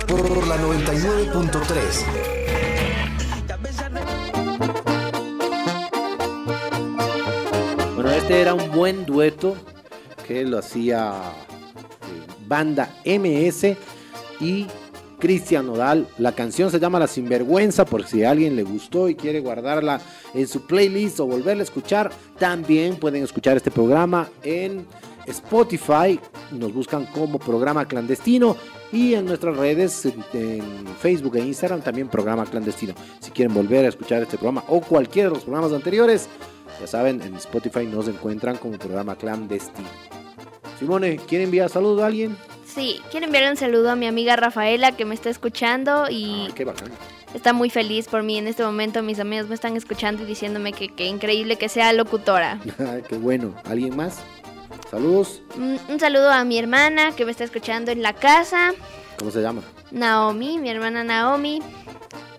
por 0.07 0.47
la 0.47 0.57
99.3. 0.57 2.05
Bueno, 7.95 8.11
este 8.11 8.41
era 8.41 8.53
un 8.53 8.71
buen 8.71 9.05
dueto 9.05 9.55
que 10.27 10.43
lo 10.45 10.59
hacía 10.59 11.13
banda 12.51 12.93
MS 13.05 13.77
y 14.41 14.67
Cristian 15.19 15.67
Nodal. 15.67 16.05
La 16.17 16.33
canción 16.33 16.69
se 16.69 16.81
llama 16.81 16.99
La 16.99 17.07
Sinvergüenza, 17.07 17.85
por 17.85 18.05
si 18.05 18.25
a 18.25 18.31
alguien 18.31 18.57
le 18.57 18.63
gustó 18.63 19.07
y 19.07 19.15
quiere 19.15 19.39
guardarla 19.39 20.01
en 20.33 20.47
su 20.49 20.67
playlist 20.67 21.21
o 21.21 21.27
volverla 21.27 21.61
a 21.61 21.63
escuchar, 21.63 22.11
también 22.37 22.97
pueden 22.97 23.23
escuchar 23.23 23.55
este 23.55 23.71
programa 23.71 24.27
en 24.43 24.85
Spotify. 25.27 26.19
Nos 26.51 26.73
buscan 26.73 27.05
como 27.05 27.39
programa 27.39 27.87
clandestino 27.87 28.57
y 28.91 29.13
en 29.13 29.27
nuestras 29.27 29.55
redes, 29.55 30.05
en, 30.33 30.85
Facebook 30.99 31.37
e 31.37 31.39
Instagram, 31.39 31.79
también 31.79 32.09
programa 32.09 32.45
clandestino. 32.45 32.93
Si 33.21 33.31
quieren 33.31 33.53
volver 33.53 33.85
a 33.85 33.87
escuchar 33.87 34.21
este 34.23 34.37
programa 34.37 34.65
o 34.67 34.81
cualquiera 34.81 35.29
de 35.29 35.35
los 35.35 35.45
programas 35.45 35.71
anteriores, 35.71 36.27
ya 36.81 36.87
saben, 36.87 37.21
en 37.21 37.35
Spotify 37.35 37.85
nos 37.85 38.09
encuentran 38.09 38.57
como 38.57 38.77
programa 38.77 39.15
clandestino. 39.15 39.87
Simone, 40.81 41.17
¿quiere 41.27 41.43
enviar 41.43 41.69
saludos 41.69 42.01
a 42.01 42.07
alguien? 42.07 42.35
Sí, 42.65 42.99
quiero 43.11 43.27
enviar 43.27 43.51
un 43.51 43.55
saludo 43.55 43.91
a 43.91 43.95
mi 43.95 44.07
amiga 44.07 44.35
Rafaela 44.35 44.93
que 44.93 45.05
me 45.05 45.13
está 45.13 45.29
escuchando 45.29 46.09
y 46.09 46.47
Ah, 46.49 46.53
qué 46.55 46.65
bacán. 46.65 46.89
está 47.35 47.53
muy 47.53 47.69
feliz 47.69 48.07
por 48.07 48.23
mí 48.23 48.39
en 48.39 48.47
este 48.47 48.63
momento. 48.63 49.03
Mis 49.03 49.19
amigos 49.19 49.47
me 49.47 49.53
están 49.53 49.77
escuchando 49.77 50.23
y 50.23 50.25
diciéndome 50.25 50.73
que, 50.73 50.89
que 50.89 51.05
increíble 51.05 51.57
que 51.57 51.69
sea 51.69 51.93
locutora. 51.93 52.59
Ay, 52.79 53.03
qué 53.09 53.15
bueno. 53.17 53.53
¿Alguien 53.65 53.95
más? 53.95 54.21
Saludos. 54.89 55.43
Un, 55.55 55.79
un 55.87 55.99
saludo 55.99 56.31
a 56.31 56.43
mi 56.45 56.57
hermana 56.57 57.11
que 57.15 57.25
me 57.25 57.31
está 57.31 57.43
escuchando 57.43 57.91
en 57.91 58.01
la 58.01 58.13
casa. 58.13 58.71
¿Cómo 59.19 59.29
se 59.29 59.41
llama? 59.43 59.61
Naomi, 59.91 60.57
mi 60.57 60.71
hermana 60.71 61.03
Naomi. 61.03 61.61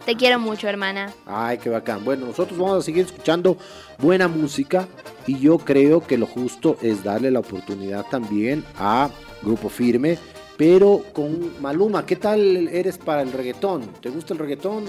Te 0.05 0.17
quiero 0.17 0.41
mucho, 0.41 0.69
hermana. 0.69 1.13
Ay, 1.27 1.59
qué 1.59 1.71
bacán. 1.71 2.05
Bueno, 2.05 2.27
nosotros 2.27 2.59
vamos 2.59 2.79
a 2.79 2.83
seguir 2.83 3.07
escuchando 3.07 3.57
buena 3.99 4.27
música 4.27 4.89
y 5.29 5.39
yo 5.39 5.59
creo 5.59 6.05
que 6.05 6.19
lo 6.19 6.27
justo 6.27 6.77
es 6.83 7.05
darle 7.05 7.31
la 7.31 7.39
oportunidad 7.39 8.05
también 8.11 8.65
a 8.79 9.11
Grupo 9.43 9.69
Firme, 9.69 10.19
pero 10.57 11.05
con 11.13 11.63
Maluma. 11.63 12.05
¿Qué 12.05 12.17
tal 12.17 12.69
eres 12.69 12.99
para 12.99 13.23
el 13.23 13.33
reggaetón? 13.33 13.83
¿Te 14.01 14.11
gusta 14.11 14.35
el 14.35 14.41
reggaetón? 14.41 14.87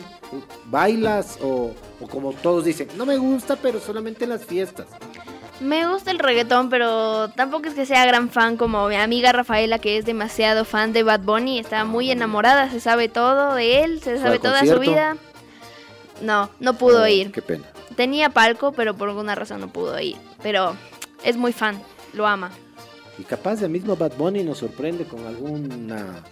¿Bailas 0.66 1.38
o, 1.44 1.72
como 2.10 2.34
todos 2.34 2.66
dicen? 2.66 2.88
No 2.98 3.06
me 3.06 3.18
gusta, 3.18 3.56
pero 3.56 3.80
solamente 3.80 4.24
en 4.24 4.32
las 4.32 4.44
fiestas. 4.44 4.88
Me 5.64 5.88
gusta 5.88 6.12
el 6.12 6.20
reggaetón, 6.20 6.70
pero 6.70 7.30
tampoco 7.30 7.70
es 7.70 7.74
que 7.74 7.86
sea 7.86 8.06
gran 8.06 8.30
fan 8.30 8.58
como 8.58 8.88
mi 8.90 8.96
amiga 8.96 9.32
Rafaela, 9.32 9.80
que 9.80 9.98
es 9.98 10.04
demasiado 10.06 10.66
fan 10.66 10.92
de 10.92 11.04
Bad 11.04 11.22
Bunny. 11.22 11.58
Está 11.60 11.86
muy 11.86 12.12
enamorada, 12.12 12.70
se 12.70 12.82
sabe 12.82 13.08
todo 13.08 13.56
de 13.56 13.84
él, 13.84 14.02
se 14.02 14.16
¿Fue 14.16 14.20
sabe 14.20 14.40
toda 14.40 14.66
su 14.66 14.78
vida. 14.80 15.16
No, 16.22 16.50
no 16.60 16.74
pudo 16.74 17.04
Oh, 17.04 17.08
ir. 17.08 17.32
Qué 17.32 17.42
pena. 17.42 17.64
Tenía 17.96 18.30
palco, 18.30 18.74
pero 18.74 18.94
por 18.96 19.08
alguna 19.08 19.36
razón 19.36 19.62
no 19.62 19.70
pudo 19.70 19.98
ir. 20.02 20.18
Pero 20.42 20.76
es 21.24 21.38
muy 21.38 21.54
fan, 21.54 21.82
lo 22.12 22.28
ama. 22.28 22.52
Y 23.18 23.24
capaz 23.24 23.62
el 23.62 23.70
mismo 23.70 23.96
Bad 23.96 24.18
Bunny 24.18 24.44
nos 24.44 24.58
sorprende 24.58 25.06
con 25.06 25.26
alguna 25.26 26.24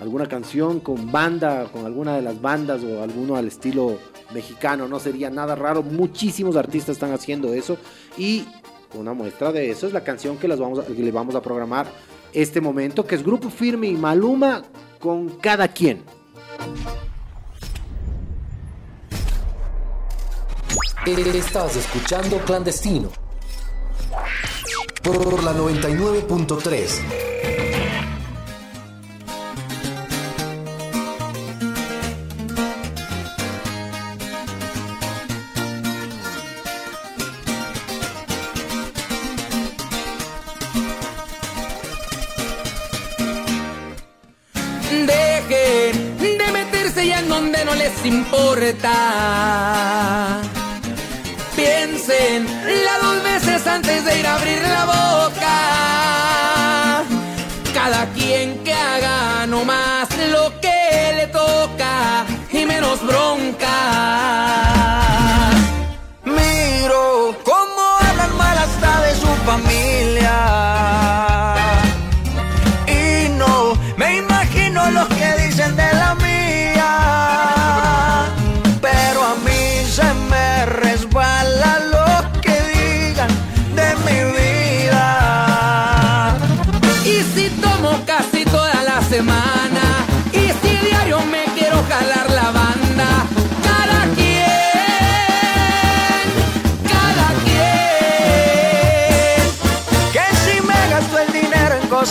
alguna 0.00 0.26
canción 0.26 0.80
con 0.80 1.12
banda, 1.12 1.66
con 1.72 1.84
alguna 1.84 2.16
de 2.16 2.22
las 2.22 2.40
bandas 2.40 2.82
o 2.82 3.02
alguno 3.02 3.36
al 3.36 3.46
estilo 3.48 3.98
mexicano, 4.32 4.88
no 4.88 4.98
sería 4.98 5.30
nada 5.30 5.54
raro. 5.54 5.82
Muchísimos 5.82 6.56
artistas 6.56 6.96
están 6.96 7.12
haciendo 7.12 7.52
eso 7.54 7.76
y 8.18 8.46
una 8.94 9.12
muestra 9.12 9.50
de 9.52 9.70
eso 9.70 9.86
es 9.86 9.92
la 9.92 10.04
canción 10.04 10.36
que, 10.38 10.46
las 10.48 10.58
vamos 10.60 10.78
a- 10.78 10.84
que 10.86 10.94
le 10.94 11.10
vamos 11.10 11.34
a 11.34 11.42
programar 11.42 11.86
este 12.32 12.60
momento, 12.60 13.06
que 13.06 13.14
es 13.16 13.22
Grupo 13.24 13.50
Firme 13.50 13.88
y 13.88 13.94
Maluma 13.94 14.62
con 15.00 15.28
cada 15.40 15.68
quien. 15.68 16.02
Estás 21.06 21.76
escuchando 21.76 22.38
Clandestino 22.38 23.10
por 25.02 25.42
la 25.44 25.52
99.3. 25.52 27.33
les 47.94 48.06
importa. 48.06 48.92
Piensen 51.56 52.46
las 52.84 53.02
dos 53.02 53.22
veces 53.22 53.66
antes 53.66 54.04
de 54.04 54.18
ir 54.18 54.26
a 54.26 54.34
abrir 54.34 54.62
la 54.62 54.84
boca. 54.84 55.43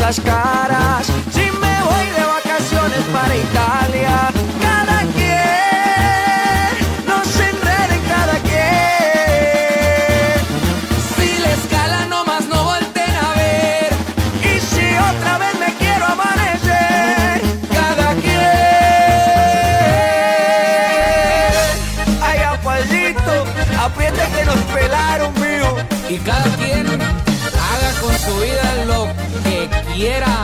Dinero 0.04 0.10
en 0.10 0.20
cosas 0.20 0.20
caras, 0.20 0.93
quiera 29.94 30.43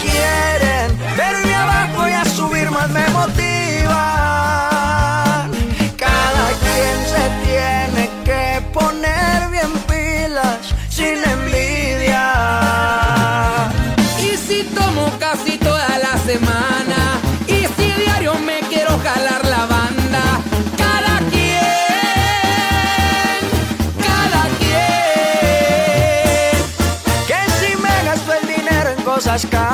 Quieren 0.00 0.98
verme 1.16 1.54
abajo 1.54 2.08
y 2.08 2.12
a 2.12 2.24
subir 2.26 2.70
más 2.70 2.90
me 2.90 3.08
motivan. 3.08 3.88
Cada 5.96 6.46
quien 6.64 7.06
se 7.12 7.30
tiene 7.46 8.10
que 8.22 8.60
poner 8.72 9.48
bien 9.50 9.72
pilas 9.88 10.74
sin 10.90 11.24
envidia. 11.24 12.34
Y 14.20 14.36
si 14.36 14.64
tomo 14.64 15.10
casi 15.18 15.56
toda 15.56 15.98
la 15.98 16.18
semana 16.18 16.77
en 29.44 29.67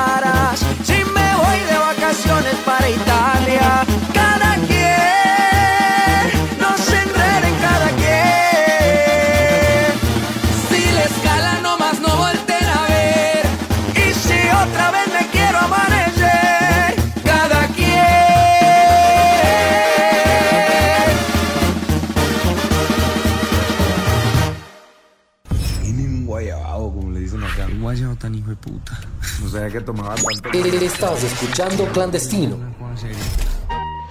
que 29.75 29.81
tomaba 29.81 30.15
tanto. 30.15 30.57
Estás 30.57 31.23
escuchando 31.23 31.85
Clandestino. 31.91 32.57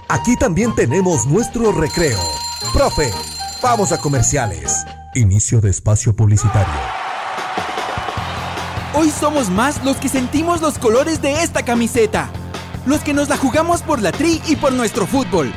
Aquí 0.07 0.35
también 0.37 0.75
tenemos 0.75 1.25
nuestro 1.25 1.71
recreo. 1.71 2.19
Profe, 2.71 3.11
vamos 3.63 3.91
a 3.91 3.97
comerciales. 3.97 4.85
Inicio 5.15 5.61
de 5.61 5.71
espacio 5.71 6.15
publicitario. 6.15 6.73
Hoy 8.93 9.09
somos 9.09 9.49
más 9.49 9.83
los 9.83 9.97
que 9.97 10.07
sentimos 10.07 10.61
los 10.61 10.77
colores 10.77 11.21
de 11.21 11.41
esta 11.41 11.65
camiseta. 11.65 12.29
Los 12.85 13.01
que 13.01 13.15
nos 13.15 13.27
la 13.27 13.37
jugamos 13.37 13.81
por 13.81 14.01
la 14.01 14.11
tri 14.11 14.41
y 14.47 14.57
por 14.57 14.71
nuestro 14.71 15.07
fútbol. 15.07 15.51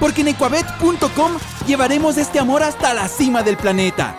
Porque 0.00 0.22
en 0.22 0.28
ecuabet.com 0.28 1.32
llevaremos 1.66 2.16
este 2.16 2.40
amor 2.40 2.64
hasta 2.64 2.92
la 2.92 3.06
cima 3.06 3.44
del 3.44 3.56
planeta. 3.56 4.16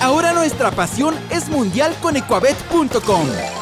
Ahora 0.00 0.34
nuestra 0.34 0.70
pasión 0.72 1.14
es 1.30 1.48
mundial 1.48 1.96
con 2.02 2.16
ecuabet.com. 2.16 3.57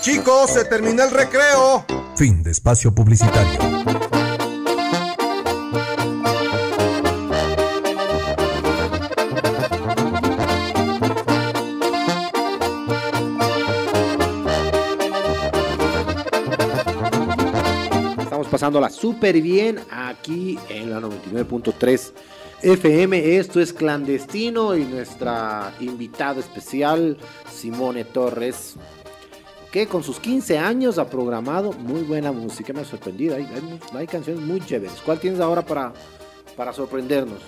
Chicos, 0.00 0.50
se 0.50 0.64
terminó 0.64 1.04
el 1.04 1.10
recreo. 1.10 1.84
Fin 2.16 2.42
de 2.42 2.50
espacio 2.50 2.94
publicitario. 2.94 3.60
Estamos 18.18 18.48
pasándola 18.48 18.90
súper 18.90 19.40
bien 19.40 19.80
aquí 19.90 20.58
en 20.68 20.90
la 20.90 21.00
99.3 21.00 22.12
FM. 22.62 23.36
Esto 23.36 23.60
es 23.60 23.72
clandestino 23.72 24.76
y 24.76 24.84
nuestra 24.84 25.72
invitada 25.80 26.40
especial, 26.40 27.16
Simone 27.50 28.04
Torres, 28.04 28.74
que 29.72 29.86
con 29.86 30.02
sus 30.02 30.20
15 30.20 30.58
años 30.58 30.98
ha 30.98 31.08
programado 31.08 31.72
muy 31.72 32.02
buena 32.02 32.32
música. 32.32 32.72
Me 32.72 32.80
ha 32.80 32.84
sorprendido. 32.84 33.36
Hay, 33.36 33.48
hay 33.94 34.06
canciones 34.06 34.42
muy 34.42 34.60
chéveres. 34.60 35.00
¿Cuál 35.04 35.18
tienes 35.18 35.40
ahora 35.40 35.62
para, 35.62 35.92
para 36.56 36.72
sorprendernos? 36.72 37.40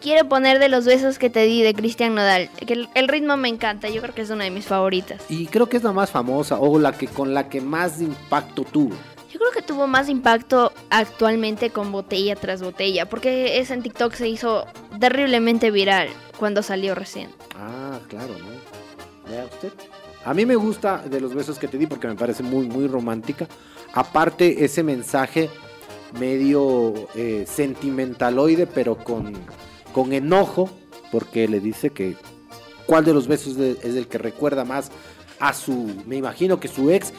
Quiero 0.00 0.28
poner 0.28 0.58
de 0.58 0.68
los 0.68 0.84
besos 0.84 1.18
que 1.18 1.30
te 1.30 1.44
di 1.44 1.62
de 1.62 1.72
Cristian 1.72 2.14
Nodal. 2.14 2.50
Que 2.66 2.74
el, 2.74 2.88
el 2.94 3.08
ritmo 3.08 3.38
me 3.38 3.48
encanta, 3.48 3.88
yo 3.88 4.02
creo 4.02 4.14
que 4.14 4.22
es 4.22 4.30
una 4.30 4.44
de 4.44 4.50
mis 4.50 4.66
favoritas. 4.66 5.22
Y 5.30 5.46
creo 5.46 5.68
que 5.70 5.78
es 5.78 5.82
la 5.82 5.92
más 5.92 6.10
famosa 6.10 6.58
o 6.58 6.78
la 6.78 6.92
que 6.92 7.06
con 7.06 7.32
la 7.32 7.48
que 7.48 7.62
más 7.62 8.02
impacto 8.02 8.64
tuvo. 8.64 8.94
Yo 9.34 9.40
creo 9.40 9.50
que 9.50 9.62
tuvo 9.62 9.88
más 9.88 10.08
impacto 10.08 10.72
actualmente 10.90 11.70
con 11.70 11.90
botella 11.90 12.36
tras 12.36 12.62
botella, 12.62 13.08
porque 13.08 13.58
esa 13.58 13.74
en 13.74 13.82
TikTok 13.82 14.14
se 14.14 14.28
hizo 14.28 14.64
terriblemente 15.00 15.72
viral 15.72 16.06
cuando 16.38 16.62
salió 16.62 16.94
recién. 16.94 17.30
Ah, 17.58 17.98
claro, 18.06 18.32
¿no? 18.38 19.28
Vea 19.28 19.46
usted. 19.46 19.72
A 20.24 20.34
mí 20.34 20.46
me 20.46 20.54
gusta 20.54 20.98
de 20.98 21.20
los 21.20 21.34
besos 21.34 21.58
que 21.58 21.66
te 21.66 21.78
di 21.78 21.88
porque 21.88 22.06
me 22.06 22.14
parece 22.14 22.44
muy, 22.44 22.68
muy 22.68 22.86
romántica. 22.86 23.48
Aparte, 23.92 24.64
ese 24.64 24.84
mensaje 24.84 25.50
medio 26.20 26.94
eh, 27.16 27.44
sentimentaloide, 27.44 28.68
pero 28.68 28.94
con, 28.94 29.32
con 29.92 30.12
enojo, 30.12 30.70
porque 31.10 31.48
le 31.48 31.58
dice 31.58 31.90
que 31.90 32.14
cuál 32.86 33.04
de 33.04 33.14
los 33.14 33.26
besos 33.26 33.56
es 33.56 33.96
el 33.96 34.06
que 34.06 34.18
recuerda 34.18 34.64
más 34.64 34.92
a 35.40 35.52
su, 35.52 35.92
me 36.06 36.14
imagino 36.14 36.60
que 36.60 36.68
su 36.68 36.92
ex 36.92 37.12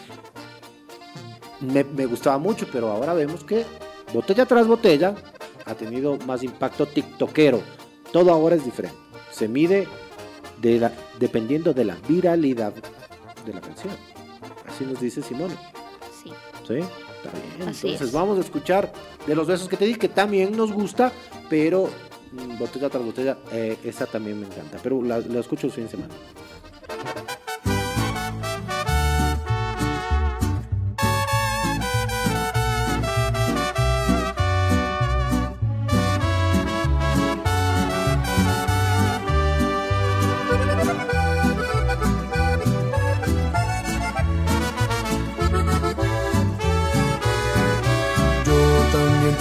me, 1.61 1.83
me 1.83 2.05
gustaba 2.05 2.37
mucho, 2.37 2.67
pero 2.71 2.91
ahora 2.91 3.13
vemos 3.13 3.43
que 3.43 3.65
botella 4.13 4.45
tras 4.45 4.67
botella 4.67 5.15
ha 5.65 5.73
tenido 5.75 6.17
más 6.25 6.43
impacto 6.43 6.85
tiktokero. 6.85 7.61
Todo 8.11 8.31
ahora 8.31 8.55
es 8.55 8.63
diferente. 8.65 8.97
Se 9.31 9.47
mide 9.47 9.87
de 10.61 10.79
la- 10.79 10.91
dependiendo 11.19 11.73
de 11.73 11.85
la 11.85 11.97
viralidad 12.07 12.73
de 13.45 13.53
la 13.53 13.61
canción. 13.61 13.93
Así 14.67 14.83
nos 14.85 14.99
dice 14.99 15.21
Simone. 15.21 15.55
Sí. 16.23 16.31
¿Sí? 16.67 16.73
Está 16.75 17.31
bien. 17.57 17.69
Así 17.69 17.87
Entonces 17.87 18.07
es. 18.09 18.11
vamos 18.13 18.37
a 18.37 18.41
escuchar 18.41 18.91
de 19.25 19.35
los 19.35 19.47
besos 19.47 19.67
que 19.67 19.77
te 19.77 19.85
di, 19.85 19.95
que 19.95 20.09
también 20.09 20.55
nos 20.55 20.71
gusta, 20.71 21.11
pero 21.49 21.89
mm, 22.31 22.57
botella 22.59 22.89
tras 22.89 23.03
botella, 23.03 23.37
eh, 23.51 23.77
esa 23.83 24.05
también 24.05 24.39
me 24.39 24.45
encanta. 24.47 24.77
Pero 24.83 25.01
la, 25.01 25.19
la 25.19 25.39
escucho 25.39 25.67
el 25.67 25.73
fin 25.73 25.85
de 25.85 25.91
semana. 25.91 26.13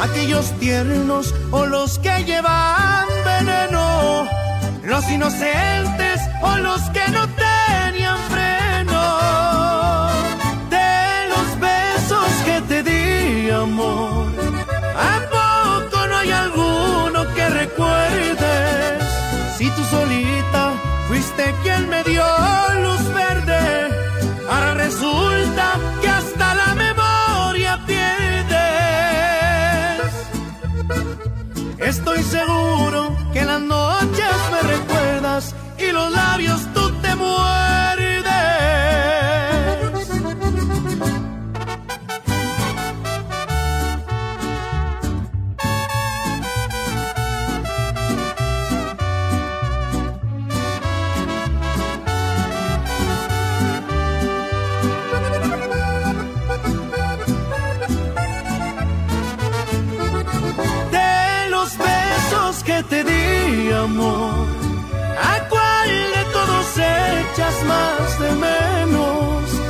¿Aquellos 0.00 0.52
tiernos 0.60 1.34
o 1.50 1.66
los 1.66 1.98
que 1.98 2.24
llevan 2.24 3.06
veneno? 3.24 4.28
¿Los 4.84 5.08
inocentes 5.10 6.20
o 6.40 6.56
los 6.58 6.80
que 6.90 7.08
no 7.10 7.26
tenían 7.28 8.18
freno? 8.30 10.08
De 10.70 11.28
los 11.28 11.60
besos 11.60 12.28
que 12.44 12.60
te 12.68 12.82
di, 12.84 13.50
amor. 13.50 14.07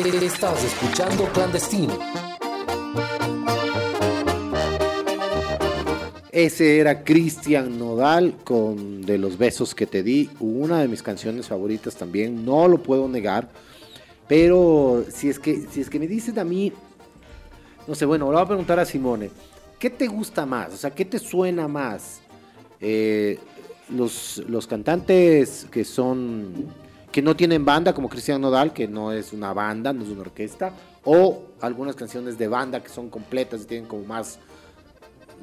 Estás 0.00 0.64
escuchando 0.64 1.24
Clandestino. 1.34 1.98
Ese 6.32 6.78
era 6.78 7.04
Cristian 7.04 7.78
Nodal 7.78 8.34
con 8.42 9.02
De 9.02 9.18
los 9.18 9.36
besos 9.36 9.74
que 9.74 9.86
te 9.86 10.02
di, 10.02 10.30
una 10.40 10.80
de 10.80 10.88
mis 10.88 11.02
canciones 11.02 11.48
favoritas 11.48 11.96
también, 11.96 12.46
no 12.46 12.66
lo 12.66 12.82
puedo 12.82 13.08
negar. 13.08 13.50
Pero 14.26 15.04
si 15.12 15.28
es 15.28 15.38
que 15.38 15.66
si 15.70 15.82
es 15.82 15.90
que 15.90 15.98
me 15.98 16.06
dicen 16.06 16.38
a 16.38 16.44
mí 16.44 16.72
no 17.86 17.94
sé, 17.94 18.06
bueno, 18.06 18.26
le 18.26 18.36
voy 18.36 18.42
a 18.42 18.46
preguntar 18.46 18.78
a 18.78 18.86
Simone, 18.86 19.30
¿qué 19.78 19.90
te 19.90 20.06
gusta 20.06 20.46
más? 20.46 20.72
O 20.72 20.76
sea, 20.78 20.92
¿qué 20.92 21.04
te 21.04 21.18
suena 21.18 21.68
más? 21.68 22.22
Eh, 22.80 23.38
los, 23.90 24.42
los 24.48 24.66
cantantes 24.66 25.66
que 25.70 25.84
son 25.84 26.72
que 27.10 27.22
no 27.22 27.34
tienen 27.34 27.64
banda 27.64 27.92
como 27.92 28.08
Cristian 28.08 28.40
Nodal, 28.40 28.72
que 28.72 28.86
no 28.86 29.12
es 29.12 29.32
una 29.32 29.52
banda, 29.52 29.92
no 29.92 30.02
es 30.02 30.08
una 30.08 30.22
orquesta, 30.22 30.72
o 31.04 31.44
algunas 31.60 31.96
canciones 31.96 32.38
de 32.38 32.48
banda 32.48 32.82
que 32.82 32.88
son 32.88 33.10
completas 33.10 33.62
y 33.62 33.64
tienen 33.66 33.88
como 33.88 34.04
más 34.04 34.38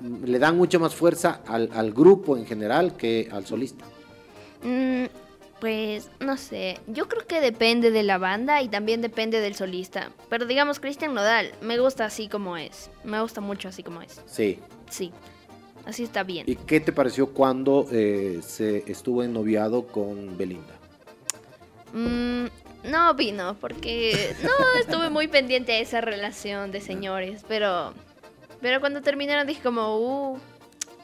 le 0.01 0.39
dan 0.39 0.57
mucha 0.57 0.79
más 0.79 0.93
fuerza 0.93 1.41
al, 1.47 1.69
al 1.73 1.91
grupo 1.91 2.37
en 2.37 2.45
general 2.45 2.95
que 2.95 3.29
al 3.31 3.45
solista. 3.45 3.85
Mm, 4.63 5.05
pues 5.59 6.09
no 6.19 6.37
sé, 6.37 6.79
yo 6.87 7.07
creo 7.07 7.25
que 7.25 7.41
depende 7.41 7.89
de 7.91 8.03
la 8.03 8.17
banda 8.17 8.61
y 8.61 8.69
también 8.69 9.01
depende 9.01 9.39
del 9.39 9.55
solista. 9.55 10.11
Pero 10.29 10.45
digamos, 10.45 10.79
Cristian 10.79 11.13
Nodal, 11.13 11.51
me 11.61 11.79
gusta 11.79 12.05
así 12.05 12.27
como 12.27 12.57
es. 12.57 12.91
Me 13.03 13.19
gusta 13.21 13.41
mucho 13.41 13.69
así 13.69 13.83
como 13.83 14.01
es. 14.01 14.21
Sí. 14.27 14.59
Sí, 14.89 15.11
así 15.85 16.03
está 16.03 16.23
bien. 16.23 16.45
¿Y 16.47 16.55
qué 16.55 16.79
te 16.79 16.91
pareció 16.91 17.33
cuando 17.33 17.87
eh, 17.91 18.39
se 18.41 18.89
estuvo 18.89 19.23
ennoviado 19.23 19.87
con 19.87 20.37
Belinda? 20.37 20.76
Mm, 21.97 22.45
no 22.89 23.13
vino 23.15 23.55
porque 23.59 24.35
no 24.43 24.79
estuve 24.79 25.09
muy 25.09 25.27
pendiente 25.27 25.73
a 25.73 25.79
esa 25.79 26.01
relación 26.01 26.71
de 26.71 26.81
señores, 26.81 27.43
pero 27.47 27.93
pero 28.61 28.79
cuando 28.79 29.01
terminaron 29.01 29.45
dije 29.47 29.61
como, 29.61 29.97
uh, 30.33 30.39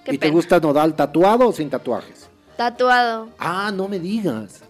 qué 0.06 0.16
¿Y 0.16 0.18
te 0.18 0.30
gusta 0.30 0.60
Nodal 0.60 0.96
tatuado 0.96 1.48
o 1.50 1.54
sin 1.54 1.70
tatuajes? 1.70 2.28
Tatuado, 2.58 3.30
Ah, 3.40 3.72
no 3.74 3.88
me 3.88 4.00
digas. 4.00 4.62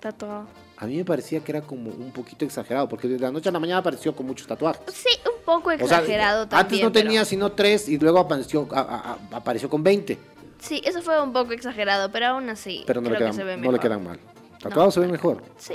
tatuado. 0.00 0.46
A 0.76 0.86
mí 0.86 0.96
me 0.96 1.04
parecía 1.04 1.38
que 1.40 1.52
era 1.52 1.60
como 1.62 1.90
un 1.90 2.10
poquito 2.10 2.44
exagerado, 2.44 2.88
porque 2.88 3.06
de 3.06 3.16
la 3.18 3.30
noche 3.30 3.48
a 3.48 3.52
la 3.52 3.60
mañana 3.60 3.78
apareció 3.78 4.14
con 4.16 4.26
muchos 4.26 4.46
tatuajes. 4.48 4.82
Sí, 4.92 5.16
un 5.26 5.44
poco 5.44 5.70
O 5.70 5.76
sea, 5.78 5.98
exagerado 5.98 6.48
también. 6.48 6.60
antes 6.66 6.82
no 6.82 6.92
pero- 6.92 7.04
tenía 7.04 7.24
sino 7.24 7.52
tres 7.52 7.88
y 7.88 7.98
luego 7.98 8.18
apareció, 8.18 8.66
a- 8.72 8.80
a- 8.80 9.12
a- 9.32 9.36
apareció 9.36 9.68
con 9.70 9.82
20, 9.82 10.18
Sí, 10.60 10.80
eso 10.84 11.02
fue 11.02 11.20
un 11.20 11.32
poco 11.32 11.52
exagerado, 11.52 12.10
pero 12.12 12.26
aún 12.26 12.48
así 12.48 12.84
pero 12.86 13.00
no, 13.00 13.10
le 13.10 13.16
creo 13.16 13.18
quedan, 13.18 13.32
que 13.32 13.36
se 13.36 13.44
ve 13.44 13.56
no 13.56 13.72
le 13.72 13.78
quedan 13.80 14.04
mal. 14.04 14.20
Tatuados 14.62 14.94
se 14.94 15.00
ven 15.00 15.10
mejor. 15.10 15.42
Sí. 15.56 15.74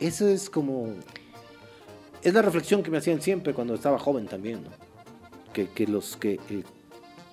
Eso 0.00 0.28
es 0.28 0.50
como... 0.50 0.94
Es 2.22 2.34
la 2.34 2.42
reflexión 2.42 2.82
que 2.82 2.90
me 2.90 2.98
hacían 2.98 3.20
siempre 3.22 3.54
cuando 3.54 3.74
estaba 3.74 3.98
joven 3.98 4.26
también, 4.26 4.64
¿no? 4.64 4.70
Que, 5.52 5.68
que 5.68 5.86
los 5.86 6.16
que... 6.16 6.40
eh, 6.48 6.64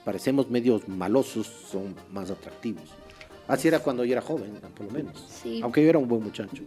parecemos 0.03 0.49
medios 0.49 0.87
malosos 0.87 1.47
son 1.47 1.95
más 2.11 2.29
atractivos. 2.29 2.83
Así 3.47 3.67
era 3.67 3.79
cuando 3.79 4.05
yo 4.05 4.13
era 4.13 4.21
joven, 4.21 4.59
por 4.75 4.85
lo 4.85 4.91
menos. 4.91 5.25
Sí. 5.41 5.61
Aunque 5.63 5.81
yo 5.83 5.89
era 5.89 5.97
un 5.97 6.07
buen 6.07 6.23
muchacho. 6.23 6.63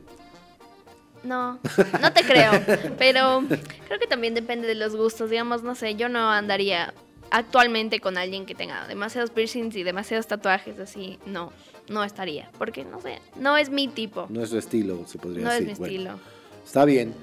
No, 1.23 1.59
no 2.01 2.13
te 2.13 2.23
creo. 2.25 2.53
pero 2.99 3.43
creo 3.87 3.99
que 3.99 4.07
también 4.07 4.35
depende 4.35 4.67
de 4.67 4.75
los 4.75 4.95
gustos. 4.95 5.31
Digamos, 5.31 5.63
no 5.63 5.75
sé, 5.75 5.95
yo 5.95 6.09
no 6.09 6.31
andaría 6.31 6.95
actualmente 7.31 8.01
con 8.01 8.19
alguien 8.19 8.47
que 8.47 8.55
tenga 8.55 8.87
demasiados 8.87 9.31
piercings 9.31 9.75
y 9.77 9.83
demasiados 9.83 10.27
tatuajes 10.27 10.79
así. 10.79 11.19
No, 11.27 11.53
no 11.89 12.05
estaría. 12.05 12.51
Porque, 12.59 12.85
no 12.85 13.01
sé, 13.01 13.21
no 13.39 13.57
es 13.57 13.71
mi 13.71 13.89
tipo. 13.89 14.27
No 14.29 14.43
es 14.43 14.51
su 14.51 14.59
estilo, 14.59 15.05
se 15.07 15.19
podría 15.19 15.45
No 15.45 15.51
es 15.53 15.61
decir. 15.61 15.73
mi 15.75 15.79
Bueno, 15.79 16.11
estilo. 16.13 16.19
está 16.65 16.85
bien. 16.85 17.15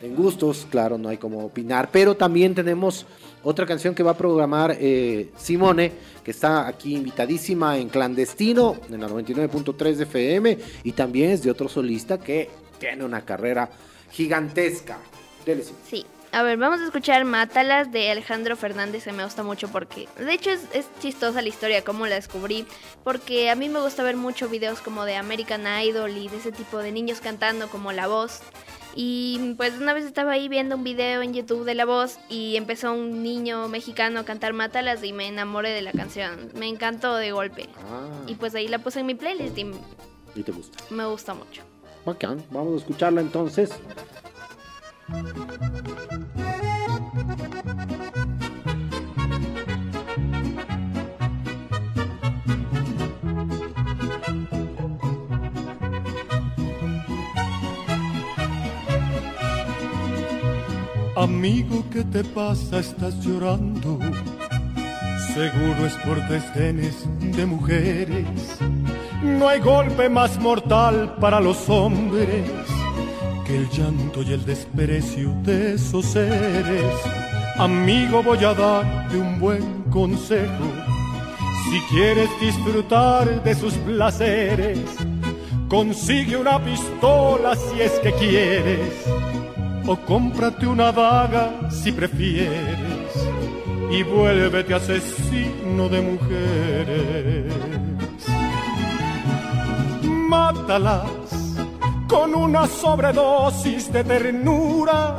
En 0.00 0.14
gustos, 0.14 0.66
claro, 0.70 0.96
no 0.98 1.08
hay 1.08 1.16
como 1.16 1.44
opinar. 1.44 1.90
Pero 1.90 2.16
también 2.16 2.54
tenemos 2.54 3.04
otra 3.42 3.66
canción 3.66 3.94
que 3.94 4.02
va 4.02 4.12
a 4.12 4.16
programar 4.16 4.76
eh, 4.78 5.30
Simone, 5.36 5.90
que 6.22 6.30
está 6.30 6.68
aquí 6.68 6.94
invitadísima 6.94 7.76
en 7.78 7.88
clandestino, 7.88 8.76
en 8.90 9.00
la 9.00 9.08
99.3 9.08 9.94
de 9.96 10.04
FM. 10.04 10.58
Y 10.84 10.92
también 10.92 11.30
es 11.30 11.42
de 11.42 11.50
otro 11.50 11.68
solista 11.68 12.18
que 12.18 12.48
tiene 12.78 13.04
una 13.04 13.24
carrera 13.24 13.68
gigantesca. 14.12 14.98
Dele. 15.44 15.64
Sí. 15.88 16.04
A 16.30 16.42
ver, 16.42 16.58
vamos 16.58 16.80
a 16.80 16.84
escuchar 16.84 17.24
Mátalas 17.24 17.90
de 17.90 18.10
Alejandro 18.10 18.54
Fernández, 18.56 19.04
que 19.04 19.12
me 19.12 19.24
gusta 19.24 19.42
mucho 19.42 19.68
porque, 19.68 20.08
de 20.18 20.32
hecho, 20.32 20.50
es, 20.50 20.60
es 20.74 20.86
chistosa 21.00 21.40
la 21.40 21.48
historia, 21.48 21.82
cómo 21.82 22.06
la 22.06 22.16
descubrí, 22.16 22.66
porque 23.02 23.50
a 23.50 23.54
mí 23.54 23.68
me 23.70 23.80
gusta 23.80 24.02
ver 24.02 24.16
mucho 24.16 24.48
videos 24.48 24.80
como 24.80 25.04
de 25.06 25.16
American 25.16 25.62
Idol 25.82 26.10
y 26.16 26.28
de 26.28 26.36
ese 26.36 26.52
tipo 26.52 26.78
de 26.78 26.92
niños 26.92 27.20
cantando 27.20 27.68
como 27.68 27.92
La 27.92 28.06
Voz. 28.08 28.40
Y 28.94 29.54
pues 29.56 29.74
una 29.78 29.94
vez 29.94 30.04
estaba 30.04 30.32
ahí 30.32 30.48
viendo 30.48 30.76
un 30.76 30.84
video 30.84 31.22
en 31.22 31.32
YouTube 31.32 31.64
de 31.64 31.74
La 31.74 31.84
Voz 31.86 32.18
y 32.28 32.56
empezó 32.56 32.92
un 32.92 33.22
niño 33.22 33.68
mexicano 33.68 34.20
a 34.20 34.24
cantar 34.24 34.52
Mátalas 34.52 35.02
y 35.04 35.12
me 35.12 35.28
enamoré 35.28 35.70
de 35.70 35.82
la 35.82 35.92
canción. 35.92 36.50
Me 36.54 36.66
encantó 36.66 37.16
de 37.16 37.32
golpe. 37.32 37.68
Ah, 37.90 38.08
Y 38.26 38.34
pues 38.34 38.54
ahí 38.54 38.66
la 38.68 38.80
puse 38.80 39.00
en 39.00 39.06
mi 39.06 39.14
playlist 39.14 39.56
y 39.56 39.70
y 40.34 40.42
te 40.42 40.52
gusta. 40.52 40.78
me 40.90 41.04
gusta 41.06 41.32
mucho. 41.34 41.62
Bacán. 42.04 42.42
Vamos 42.50 42.74
a 42.74 42.76
escucharla 42.78 43.20
entonces. 43.20 43.70
Amigo, 61.16 61.84
¿qué 61.90 62.04
te 62.04 62.22
pasa? 62.22 62.80
Estás 62.80 63.18
llorando. 63.24 63.98
Seguro 65.32 65.86
es 65.86 65.94
por 66.04 66.28
desdenes 66.28 67.06
de 67.18 67.46
mujeres. 67.46 68.58
No 69.22 69.48
hay 69.48 69.60
golpe 69.60 70.10
más 70.10 70.38
mortal 70.38 71.16
para 71.18 71.40
los 71.40 71.66
hombres 71.70 72.67
que 73.48 73.56
el 73.56 73.68
llanto 73.70 74.22
y 74.22 74.32
el 74.34 74.44
desprecio 74.44 75.34
de 75.42 75.74
esos 75.74 76.04
seres. 76.04 76.94
Amigo, 77.56 78.22
voy 78.22 78.44
a 78.44 78.52
darte 78.52 79.16
un 79.16 79.40
buen 79.40 79.82
consejo. 79.84 80.64
Si 81.64 81.80
quieres 81.94 82.28
disfrutar 82.40 83.42
de 83.42 83.54
sus 83.54 83.72
placeres, 83.74 84.78
consigue 85.68 86.36
una 86.36 86.62
pistola 86.62 87.56
si 87.56 87.80
es 87.80 87.92
que 88.00 88.12
quieres 88.12 88.92
o 89.86 89.96
cómprate 89.96 90.66
una 90.66 90.92
daga 90.92 91.70
si 91.70 91.90
prefieres 91.92 93.12
y 93.90 94.02
vuélvete 94.02 94.74
asesino 94.74 95.88
de 95.88 96.00
mujeres. 96.02 97.54
Mátalas 100.04 101.17
con 102.08 102.34
una 102.34 102.66
sobredosis 102.66 103.92
de 103.92 104.02
ternura, 104.02 105.16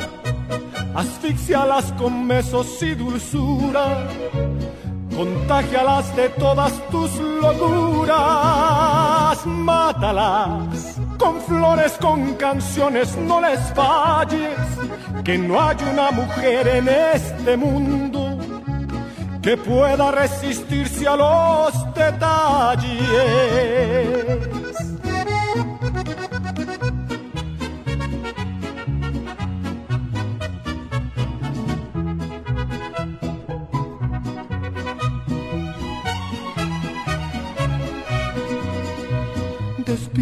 asfixialas 0.96 1.94
con 1.94 2.28
besos 2.28 2.82
y 2.82 2.96
dulzura, 2.96 4.08
contagialas 5.16 6.16
de 6.16 6.30
todas 6.30 6.74
tus 6.90 7.12
locuras, 7.42 8.18
mátalas 9.46 11.00
con 11.20 11.40
flores, 11.42 11.92
con 12.00 12.34
canciones, 12.36 13.16
no 13.18 13.40
les 13.42 13.60
falles, 13.74 14.58
que 15.24 15.38
no 15.38 15.62
hay 15.62 15.78
una 15.92 16.12
mujer 16.12 16.68
en 16.68 16.88
este 16.88 17.56
mundo 17.58 18.38
que 19.42 19.56
pueda 19.58 20.12
resistirse 20.12 21.08
a 21.08 21.16
los 21.16 21.94
detalles. 21.94 23.00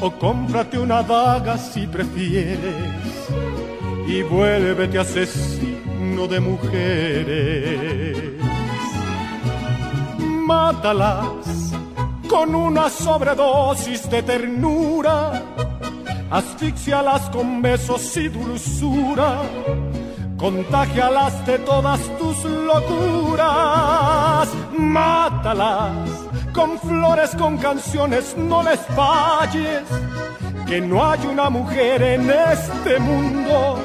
o 0.00 0.10
cómprate 0.10 0.78
una 0.78 1.02
daga 1.02 1.58
si 1.58 1.86
prefieres 1.86 3.28
y 4.06 4.22
vuélvete 4.22 4.98
asesino 4.98 6.26
de 6.28 6.40
mujeres. 6.40 8.18
Mátalas 10.46 11.72
con 12.28 12.54
una 12.54 12.90
sobredosis 12.90 14.08
de 14.10 14.22
ternura, 14.22 15.42
asfixialas 16.30 17.30
con 17.30 17.62
besos 17.62 18.16
y 18.16 18.28
dulzura, 18.28 19.42
contagialas 20.36 21.46
de 21.46 21.58
todas 21.60 22.00
tus 22.18 22.44
locuras, 22.44 23.48
mátalas 24.76 26.23
con 26.54 26.78
flores, 26.78 27.34
con 27.36 27.58
canciones, 27.58 28.36
no 28.36 28.62
les 28.62 28.80
falles, 28.80 29.82
que 30.66 30.80
no 30.80 31.04
hay 31.04 31.26
una 31.26 31.50
mujer 31.50 32.00
en 32.02 32.30
este 32.30 32.98
mundo 33.00 33.82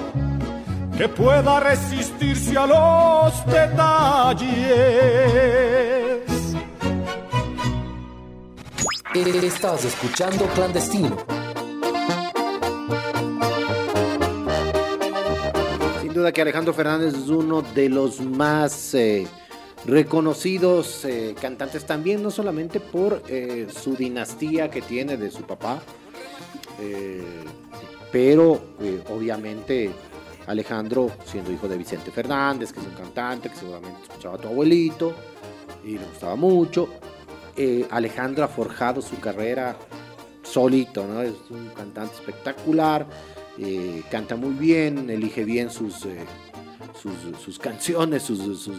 que 0.96 1.10
pueda 1.10 1.60
resistirse 1.60 2.58
a 2.58 2.68
los 2.68 3.46
detalles. 3.48 4.60
Estás 9.16 9.86
escuchando 9.86 10.46
Clandestino. 10.54 11.18
Sin 16.02 16.14
duda 16.14 16.32
que 16.32 16.42
Alejandro 16.42 16.74
Fernández 16.74 17.16
es 17.16 17.28
uno 17.30 17.62
de 17.62 17.90
los 17.90 18.22
más 18.22 18.94
eh, 18.94 19.28
reconocidos 19.86 21.06
eh, 21.06 21.36
cantantes 21.40 21.86
también, 21.86 22.22
no 22.22 22.32
solamente 22.32 22.80
por 22.80 23.24
eh, 23.28 23.68
su 23.70 23.96
dinastía 23.96 24.70
que 24.70 24.82
tiene 24.82 25.18
de 25.18 25.32
su 25.32 25.44
papá, 25.44 25.82
eh, 26.80 27.24
pero 28.12 28.62
obviamente 29.10 29.92
Alejandro 30.48 31.12
siendo 31.26 31.52
hijo 31.52 31.68
de 31.68 31.78
Vicente 31.78 32.12
Fernández, 32.12 32.74
que 32.74 32.80
es 32.80 32.86
un 32.88 32.94
cantante 32.94 33.50
que 33.50 33.56
seguramente 33.56 34.02
escuchaba 34.04 34.36
a 34.36 34.38
tu 34.40 34.48
abuelito 34.48 35.14
y 35.84 35.98
le 35.98 36.06
gustaba 36.06 36.36
mucho. 36.36 36.90
Alejandro 37.92 38.46
ha 38.46 38.48
forjado 38.48 39.02
su 39.02 39.20
carrera 39.20 39.78
solito, 40.42 41.06
¿no? 41.06 41.22
Es 41.22 41.34
un 41.50 41.68
cantante 41.76 42.16
espectacular, 42.16 43.06
canta 44.10 44.38
muy 44.38 44.54
bien, 44.54 45.10
elige 45.10 45.44
bien 45.44 45.70
sus, 45.70 46.08
sus, 47.02 47.60
canciones, 47.60 48.24
sus, 48.24 48.70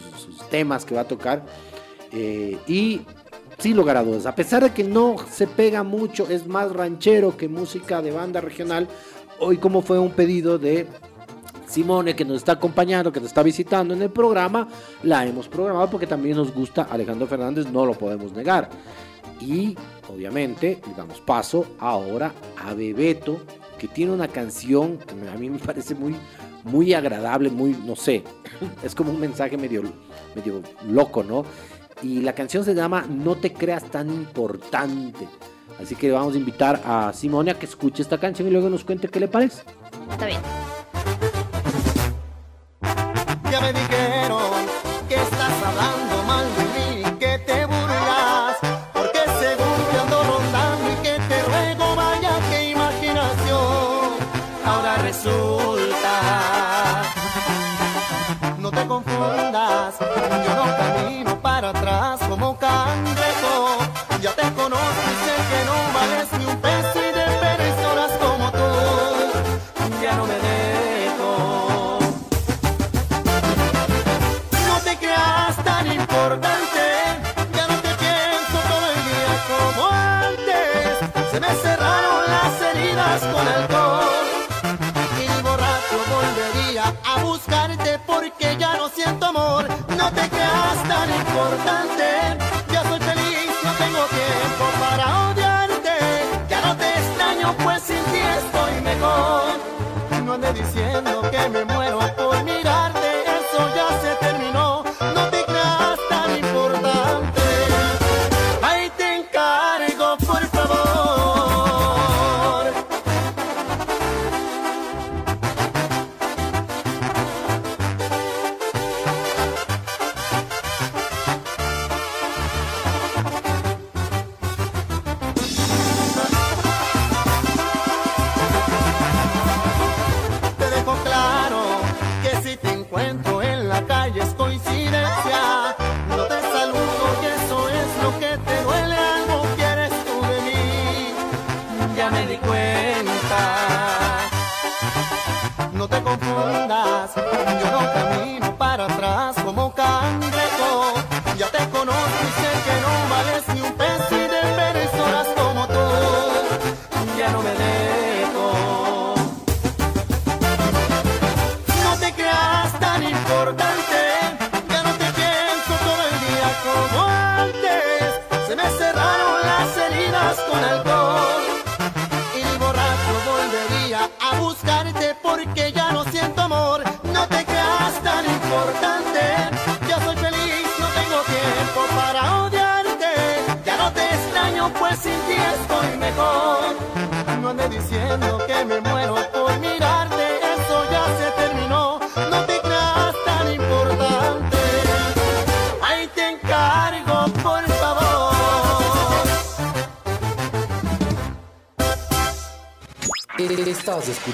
temas 0.51 0.85
que 0.85 0.95
va 0.95 1.03
a 1.03 1.09
tocar. 1.09 1.45
eh, 2.13 2.59
y 2.67 3.03
sin 3.61 3.77
lugar 3.77 3.99
a 3.99 4.01
a 4.01 4.35
pesar 4.35 4.63
de 4.63 4.73
que 4.73 4.83
no 4.83 5.17
se 5.31 5.47
pega 5.47 5.83
mucho, 5.83 6.27
es 6.31 6.47
más 6.47 6.73
ranchero 6.73 7.37
que 7.37 7.47
música 7.47 8.01
de 8.01 8.11
banda 8.11 8.41
regional. 8.41 8.89
Hoy 9.39 9.59
como 9.59 9.83
fue 9.83 9.99
un 9.99 10.13
pedido 10.13 10.59
de 10.59 10.87
Simone 11.69 12.17
que 12.17 12.25
nos 12.25 12.39
está 12.39 12.53
acompañando, 12.53 13.13
que 13.13 13.21
nos 13.21 13.29
está 13.29 13.43
visitando 13.43 13.93
en 13.93 14.01
el 14.01 14.11
programa, 14.11 14.67
la 15.03 15.27
hemos 15.27 15.47
programado 15.47 15.91
porque 15.91 16.07
también 16.07 16.37
nos 16.37 16.55
gusta 16.55 16.89
Alejandro 16.91 17.27
Fernández, 17.27 17.67
no 17.71 17.85
lo 17.85 17.93
podemos 17.93 18.33
negar. 18.33 18.71
Y 19.41 19.77
obviamente 20.09 20.81
damos 20.97 21.21
paso 21.21 21.67
ahora 21.79 22.33
a 22.65 22.73
Bebeto, 22.73 23.41
que 23.79 23.89
tiene 23.89 24.13
una 24.13 24.29
canción 24.29 24.99
que 24.99 25.29
a 25.29 25.35
mí 25.35 25.51
me 25.51 25.59
parece 25.65 25.95
muy, 25.95 26.17
muy 26.65 26.95
agradable, 26.95 27.51
muy, 27.51 27.77
no 27.85 27.97
sé, 27.97 28.23
es 28.83 28.95
como 28.95 29.11
un 29.11 29.21
mensaje 29.21 29.57
medio, 29.57 29.83
medio 30.35 30.63
loco, 30.87 31.23
¿no? 31.23 31.45
Y 32.03 32.21
la 32.21 32.35
canción 32.35 32.65
se 32.65 32.75
llama 32.75 33.05
No 33.09 33.37
te 33.37 33.53
creas 33.53 33.85
tan 33.91 34.09
importante. 34.11 35.29
Así 35.81 35.95
que 35.95 36.11
vamos 36.11 36.35
a 36.35 36.39
invitar 36.39 36.81
a 36.85 37.13
Simone 37.13 37.51
a 37.51 37.59
que 37.59 37.67
escuche 37.67 38.03
esta 38.03 38.19
canción 38.19 38.49
y 38.49 38.51
luego 38.51 38.69
nos 38.69 38.85
cuente 38.85 39.09
qué 39.09 39.21
le 39.21 39.29
parece. 39.29 39.63
Está 40.11 40.27
bien. 40.27 40.41
Ya 43.51 43.61
me 43.61 43.90
te 90.15 90.29
creas 90.29 90.79
tan 90.89 91.09
importante, 91.11 92.05
ya 92.73 92.83
soy 92.85 93.01
feliz, 93.01 93.51
no 93.65 93.73
tengo 93.73 94.03
tiempo 94.21 94.65
para 94.81 95.31
odiarte. 95.31 95.97
Ya 96.49 96.61
no 96.61 96.77
te 96.77 96.89
extraño, 96.89 97.55
pues 97.63 97.83
sin 97.83 98.03
ti 98.13 98.21
estoy 98.39 98.81
mejor. 98.83 99.43
No 100.25 100.35
andes 100.35 100.55
diciendo 100.55 101.23
que 101.31 101.49
me 101.49 101.65
muero 101.65 101.99
por 102.17 102.37
mirarte, 102.45 102.50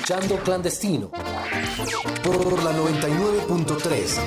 escuchando 0.07 0.37
Clandestino 0.45 1.11
por 2.23 2.63
la 2.63 2.71
99.3. 2.71 4.21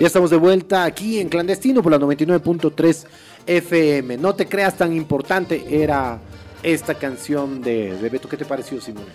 Ya 0.00 0.06
estamos 0.06 0.30
de 0.30 0.38
vuelta 0.38 0.84
aquí 0.84 1.20
en 1.20 1.28
Clandestino 1.28 1.82
por 1.82 1.92
la 1.92 1.98
99.3 1.98 3.04
FM. 3.46 4.16
No 4.16 4.34
te 4.34 4.48
creas 4.48 4.74
tan 4.78 4.96
importante, 4.96 5.82
era 5.82 6.18
esta 6.62 6.94
canción 6.94 7.60
de 7.60 7.94
Bebeto. 8.00 8.26
¿Qué 8.26 8.38
te 8.38 8.46
pareció, 8.46 8.80
Simone? 8.80 9.12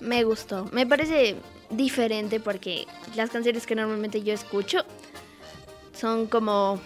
Me 0.00 0.22
gustó. 0.24 0.68
Me 0.72 0.86
parece 0.86 1.36
diferente 1.70 2.40
porque 2.40 2.86
las 3.14 3.30
canciones 3.30 3.64
que 3.64 3.74
normalmente 3.74 4.22
yo 4.22 4.34
escucho 4.34 4.84
son 5.94 6.26
como 6.26 6.78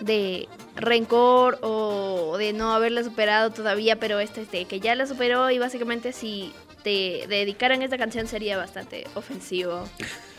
de 0.00 0.48
rencor 0.76 1.58
o 1.62 2.36
de 2.38 2.52
no 2.52 2.72
haberla 2.72 3.02
superado 3.02 3.50
todavía, 3.50 3.98
pero 3.98 4.20
esta 4.20 4.40
es 4.40 4.50
de 4.50 4.64
que 4.64 4.80
ya 4.80 4.94
la 4.94 5.06
superó 5.06 5.50
y 5.50 5.58
básicamente 5.58 6.12
si 6.12 6.52
te 6.82 7.26
dedicaran 7.28 7.82
esta 7.82 7.98
canción 7.98 8.26
sería 8.26 8.56
bastante 8.56 9.06
ofensivo. 9.14 9.84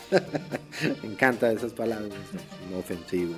Me 1.03 1.09
encantan 1.09 1.55
esas 1.55 1.73
palabras, 1.73 2.09
no 2.71 2.79
ofensivo. 2.79 3.35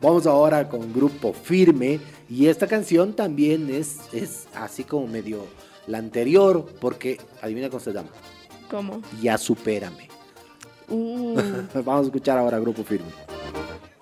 Vamos 0.00 0.26
ahora 0.26 0.68
con 0.68 0.92
Grupo 0.92 1.32
Firme 1.32 1.98
y 2.28 2.46
esta 2.46 2.66
canción 2.66 3.14
también 3.14 3.70
es, 3.74 4.00
es 4.12 4.46
así 4.54 4.84
como 4.84 5.06
medio 5.06 5.46
la 5.86 5.98
anterior 5.98 6.66
porque 6.80 7.18
adivina 7.40 7.68
cómo 7.68 7.80
se 7.80 7.92
llama. 7.92 8.10
¿Cómo? 8.70 9.02
Ya 9.20 9.38
supérame. 9.38 10.08
Uh. 10.88 11.36
Vamos 11.84 12.04
a 12.04 12.06
escuchar 12.06 12.38
ahora 12.38 12.58
Grupo 12.58 12.84
Firme. 12.84 13.33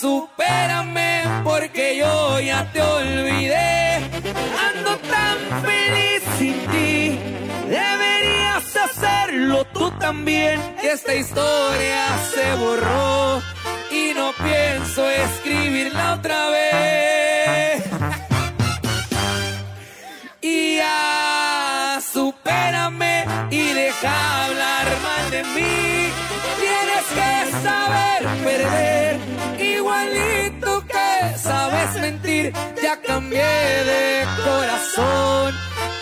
Supérame 0.00 1.22
porque 1.44 1.96
yo 1.98 2.40
ya 2.40 2.70
te 2.72 2.80
olvidé. 2.80 3.96
Ando 4.68 4.96
tan 5.14 5.38
feliz 5.62 6.22
sin 6.38 6.56
ti. 6.72 7.18
Deberías 7.68 8.76
hacerlo 8.76 9.64
tú 9.74 9.90
también. 9.98 10.58
Esta 10.82 11.14
historia 11.14 12.02
se 12.32 12.54
borró 12.54 13.42
y 13.90 14.14
no 14.14 14.32
pienso 14.42 15.08
escribirla 15.10 16.14
otra 16.14 16.48
vez. 16.48 16.49
Igualito 30.04 30.84
que 30.86 31.38
sabes 31.38 32.00
mentir. 32.00 32.52
Ya 32.82 33.00
cambié 33.00 33.84
de 33.90 34.26
corazón 34.44 35.54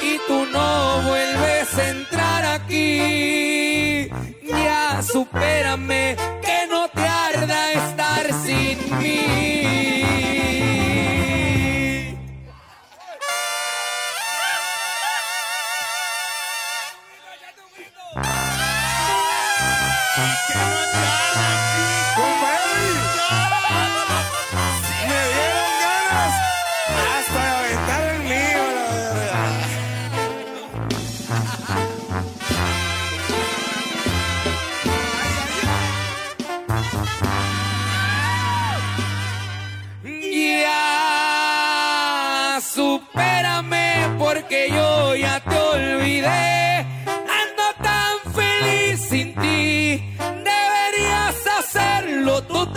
y 0.02 0.18
tú 0.26 0.46
no 0.52 1.02
vuelves 1.02 1.78
a 1.78 1.88
entrar 1.88 2.44
aquí. 2.44 4.08
Ya, 4.44 5.02
supérame 5.02 6.16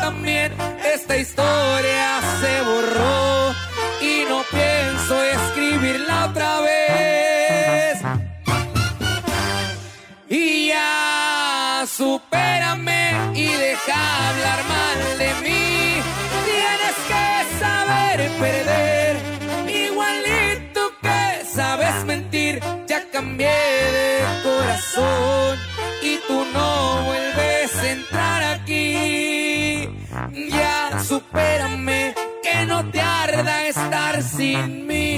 también. 0.01 0.51
Esta 0.83 1.15
historia 1.15 2.19
se 2.41 2.61
borró 2.61 3.53
y 4.01 4.25
no 4.27 4.43
pienso 4.49 5.23
escribirla 5.23 6.25
otra 6.29 6.59
vez. 6.61 8.01
Y 10.27 10.67
ya, 10.69 11.85
supérame 11.87 13.33
y 13.35 13.47
deja 13.65 14.29
hablar 14.29 14.59
mal 14.75 14.99
de 15.19 15.29
mí. 15.43 16.01
Tienes 16.49 16.97
que 17.11 17.59
saber 17.59 18.17
perder, 18.39 19.13
igualito 19.69 20.81
que 21.01 21.45
sabes 21.53 22.05
mentir. 22.05 22.59
Ya 22.87 22.99
cambié 23.11 23.59
de 23.97 24.23
corazón 24.43 25.57
y 26.01 26.17
tú 26.27 26.45
no 26.53 26.70
Ya, 31.33 31.39
supérame 31.39 32.13
que 32.43 32.65
no 32.65 32.89
te 32.91 33.01
arda 33.01 33.67
estar 33.67 34.21
sin 34.23 34.87
mí. 34.87 35.11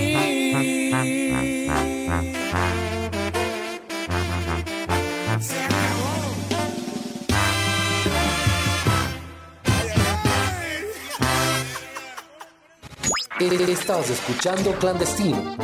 Estás 13.83 14.09
escuchando 14.09 14.71
Clandestino. 14.79 15.57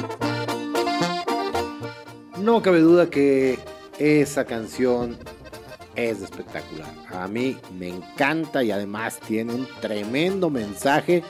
No 2.38 2.62
cabe 2.62 2.80
duda 2.80 3.10
que 3.10 3.58
esa 3.98 4.44
canción 4.44 5.18
es 6.06 6.22
espectacular. 6.22 6.90
A 7.10 7.28
mí 7.28 7.58
me 7.78 7.90
encanta 7.90 8.64
y 8.64 8.72
además 8.72 9.20
tiene 9.20 9.54
un 9.54 9.68
tremendo 9.82 10.50
mensaje. 10.50 11.24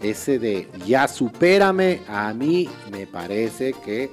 Ese 0.00 0.38
de 0.38 0.68
ya 0.86 1.06
supérame, 1.06 2.00
a 2.08 2.34
mí 2.34 2.68
me 2.90 3.06
parece 3.06 3.72
que 3.84 4.04
es 4.04 4.10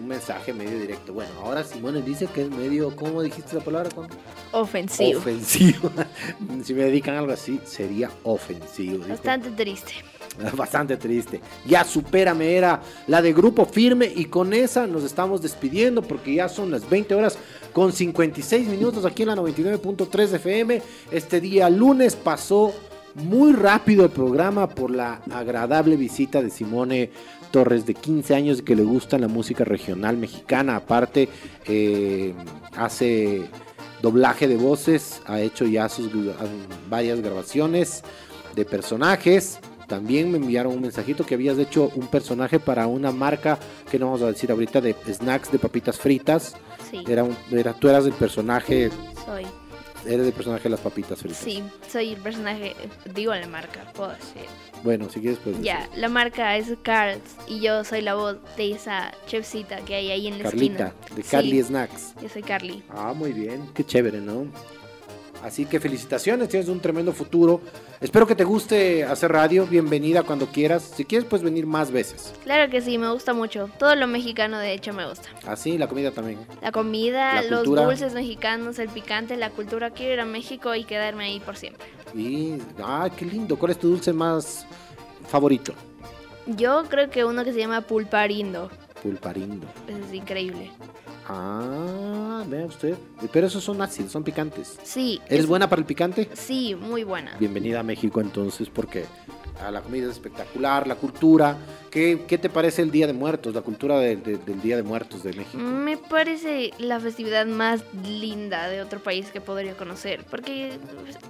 un 0.00 0.08
mensaje 0.08 0.52
medio 0.52 0.78
directo. 0.78 1.12
Bueno, 1.12 1.30
ahora 1.42 1.62
Simone 1.62 2.02
dice 2.02 2.26
que 2.26 2.42
es 2.42 2.50
medio, 2.50 2.94
¿cómo 2.96 3.22
dijiste 3.22 3.54
la 3.54 3.62
palabra? 3.62 3.90
Juan? 3.94 4.08
Ofensivo. 4.52 5.18
Ofensivo. 5.18 5.90
si 6.64 6.74
me 6.74 6.84
dedican 6.84 7.16
algo 7.16 7.32
así, 7.32 7.60
sería 7.64 8.10
ofensivo. 8.22 8.98
dijo. 8.98 9.08
Bastante 9.08 9.50
triste. 9.50 9.92
Bastante 10.56 10.96
triste. 10.96 11.40
Ya 11.66 11.84
supérame 11.84 12.56
era 12.56 12.80
la 13.06 13.22
de 13.22 13.32
Grupo 13.32 13.64
Firme 13.66 14.10
y 14.14 14.26
con 14.26 14.52
esa 14.52 14.86
nos 14.86 15.04
estamos 15.04 15.42
despidiendo 15.42 16.02
porque 16.02 16.34
ya 16.34 16.48
son 16.48 16.70
las 16.70 16.88
20 16.88 17.14
horas 17.14 17.38
con 17.76 17.92
56 17.92 18.68
minutos 18.68 19.04
aquí 19.04 19.24
en 19.24 19.28
la 19.28 19.36
99.3 19.36 20.32
FM. 20.36 20.80
Este 21.10 21.42
día 21.42 21.68
lunes 21.68 22.16
pasó 22.16 22.72
muy 23.16 23.52
rápido 23.52 24.06
el 24.06 24.10
programa 24.10 24.66
por 24.66 24.90
la 24.90 25.20
agradable 25.30 25.96
visita 25.96 26.40
de 26.40 26.48
Simone 26.48 27.10
Torres 27.50 27.84
de 27.84 27.92
15 27.92 28.34
años 28.34 28.62
que 28.62 28.74
le 28.74 28.82
gusta 28.82 29.18
la 29.18 29.28
música 29.28 29.64
regional 29.64 30.16
mexicana. 30.16 30.76
Aparte, 30.76 31.28
eh, 31.66 32.32
hace 32.74 33.42
doblaje 34.00 34.48
de 34.48 34.56
voces, 34.56 35.20
ha 35.26 35.42
hecho 35.42 35.66
ya 35.66 35.90
sus 35.90 36.08
varias 36.88 37.20
grabaciones 37.20 38.02
de 38.54 38.64
personajes. 38.64 39.60
También 39.86 40.30
me 40.32 40.38
enviaron 40.38 40.72
un 40.74 40.80
mensajito 40.82 41.24
que 41.24 41.34
habías 41.34 41.58
hecho 41.58 41.90
un 41.94 42.08
personaje 42.08 42.58
para 42.58 42.86
una 42.86 43.12
marca 43.12 43.58
que 43.90 43.98
no 43.98 44.06
vamos 44.06 44.22
a 44.22 44.26
decir 44.26 44.50
ahorita 44.50 44.80
de 44.80 44.94
snacks 45.12 45.52
de 45.52 45.58
papitas 45.58 45.98
fritas. 45.98 46.56
Sí. 46.90 47.04
Era 47.06 47.22
un, 47.24 47.36
era, 47.52 47.72
tú 47.72 47.88
eras 47.88 48.04
el 48.06 48.12
personaje, 48.12 48.90
Soy. 49.24 49.44
eres 50.04 50.26
el 50.26 50.32
personaje 50.32 50.64
de 50.64 50.70
las 50.70 50.80
papitas 50.80 51.18
fritas. 51.20 51.38
Sí, 51.38 51.62
soy 51.90 52.14
el 52.14 52.20
personaje. 52.20 52.74
Digo 53.14 53.32
la 53.34 53.46
marca, 53.46 53.80
puedo 53.94 54.10
decir. 54.10 54.42
Bueno, 54.82 55.08
si 55.08 55.20
quieres 55.20 55.38
pues 55.42 55.60
Ya, 55.62 55.88
la 55.96 56.08
marca 56.08 56.56
es 56.56 56.66
Carl's 56.82 57.22
y 57.48 57.60
yo 57.60 57.82
soy 57.84 58.02
la 58.02 58.14
voz 58.14 58.36
de 58.56 58.72
esa 58.72 59.12
chefcita 59.26 59.78
que 59.80 59.94
hay 59.94 60.10
ahí 60.10 60.26
en 60.26 60.38
la 60.38 60.44
Carlita, 60.44 60.86
esquina. 60.88 61.16
de 61.16 61.22
Sí, 61.22 61.28
Carly 61.30 61.62
Snacks. 61.62 62.14
Yo 62.22 62.28
soy 62.28 62.42
Carly. 62.42 62.82
Ah, 62.90 63.12
muy 63.14 63.32
bien, 63.32 63.68
qué 63.74 63.84
chévere, 63.84 64.20
¿no? 64.20 64.46
Así 65.46 65.64
que 65.64 65.78
felicitaciones, 65.78 66.48
tienes 66.48 66.68
un 66.68 66.80
tremendo 66.80 67.12
futuro. 67.12 67.60
Espero 68.00 68.26
que 68.26 68.34
te 68.34 68.42
guste 68.42 69.04
hacer 69.04 69.30
radio, 69.30 69.64
bienvenida 69.64 70.24
cuando 70.24 70.46
quieras. 70.48 70.92
Si 70.96 71.04
quieres, 71.04 71.28
puedes 71.28 71.44
venir 71.44 71.66
más 71.66 71.92
veces. 71.92 72.34
Claro 72.42 72.68
que 72.68 72.80
sí, 72.80 72.98
me 72.98 73.12
gusta 73.12 73.32
mucho. 73.32 73.70
Todo 73.78 73.94
lo 73.94 74.08
mexicano, 74.08 74.58
de 74.58 74.72
hecho, 74.72 74.92
me 74.92 75.08
gusta. 75.08 75.28
Así, 75.46 75.78
la 75.78 75.86
comida 75.86 76.10
también. 76.10 76.40
La 76.60 76.72
comida, 76.72 77.34
La 77.34 77.42
los 77.42 77.60
cultura. 77.60 77.84
dulces 77.84 78.12
mexicanos, 78.12 78.80
el 78.80 78.88
picante, 78.88 79.36
la 79.36 79.50
cultura. 79.50 79.90
Quiero 79.92 80.14
ir 80.14 80.20
a 80.20 80.24
México 80.24 80.74
y 80.74 80.82
quedarme 80.82 81.26
ahí 81.26 81.38
por 81.38 81.56
siempre. 81.56 81.86
Y, 82.12 82.54
ah, 82.82 83.08
qué 83.16 83.24
lindo. 83.24 83.56
¿Cuál 83.56 83.70
es 83.70 83.78
tu 83.78 83.88
dulce 83.88 84.12
más 84.12 84.66
favorito? 85.28 85.72
Yo 86.46 86.86
creo 86.88 87.08
que 87.08 87.24
uno 87.24 87.44
que 87.44 87.52
se 87.52 87.60
llama 87.60 87.82
pulparindo. 87.82 88.68
Pulparindo. 89.02 89.66
Ese 89.88 90.00
es 90.00 90.14
increíble. 90.14 90.70
Ah, 91.28 92.44
vea 92.48 92.66
usted. 92.66 92.94
Pero 93.32 93.46
esos 93.46 93.62
son 93.62 93.80
ácidos, 93.82 94.12
son 94.12 94.22
picantes. 94.24 94.78
Sí. 94.82 95.20
¿Eres 95.26 95.40
es- 95.40 95.46
buena 95.46 95.68
para 95.68 95.80
el 95.80 95.86
picante? 95.86 96.28
Sí, 96.34 96.74
muy 96.74 97.04
buena. 97.04 97.36
Bienvenida 97.38 97.80
a 97.80 97.82
México 97.82 98.20
entonces, 98.20 98.68
porque 98.68 99.04
ah, 99.62 99.70
la 99.70 99.80
comida 99.82 100.04
es 100.06 100.12
espectacular, 100.12 100.86
la 100.86 100.94
cultura. 100.96 101.56
¿Qué, 101.90 102.24
qué 102.28 102.36
te 102.36 102.50
parece 102.50 102.82
el 102.82 102.90
Día 102.90 103.06
de 103.06 103.14
Muertos, 103.14 103.54
la 103.54 103.62
cultura 103.62 103.98
de- 103.98 104.16
de- 104.16 104.36
del 104.36 104.60
Día 104.60 104.76
de 104.76 104.82
Muertos 104.82 105.22
de 105.22 105.32
México? 105.32 105.56
Me 105.56 105.96
parece 105.96 106.72
la 106.78 107.00
festividad 107.00 107.46
más 107.46 107.82
linda 108.04 108.68
de 108.68 108.82
otro 108.82 109.00
país 109.00 109.30
que 109.30 109.40
podría 109.40 109.74
conocer, 109.74 110.24
porque 110.30 110.78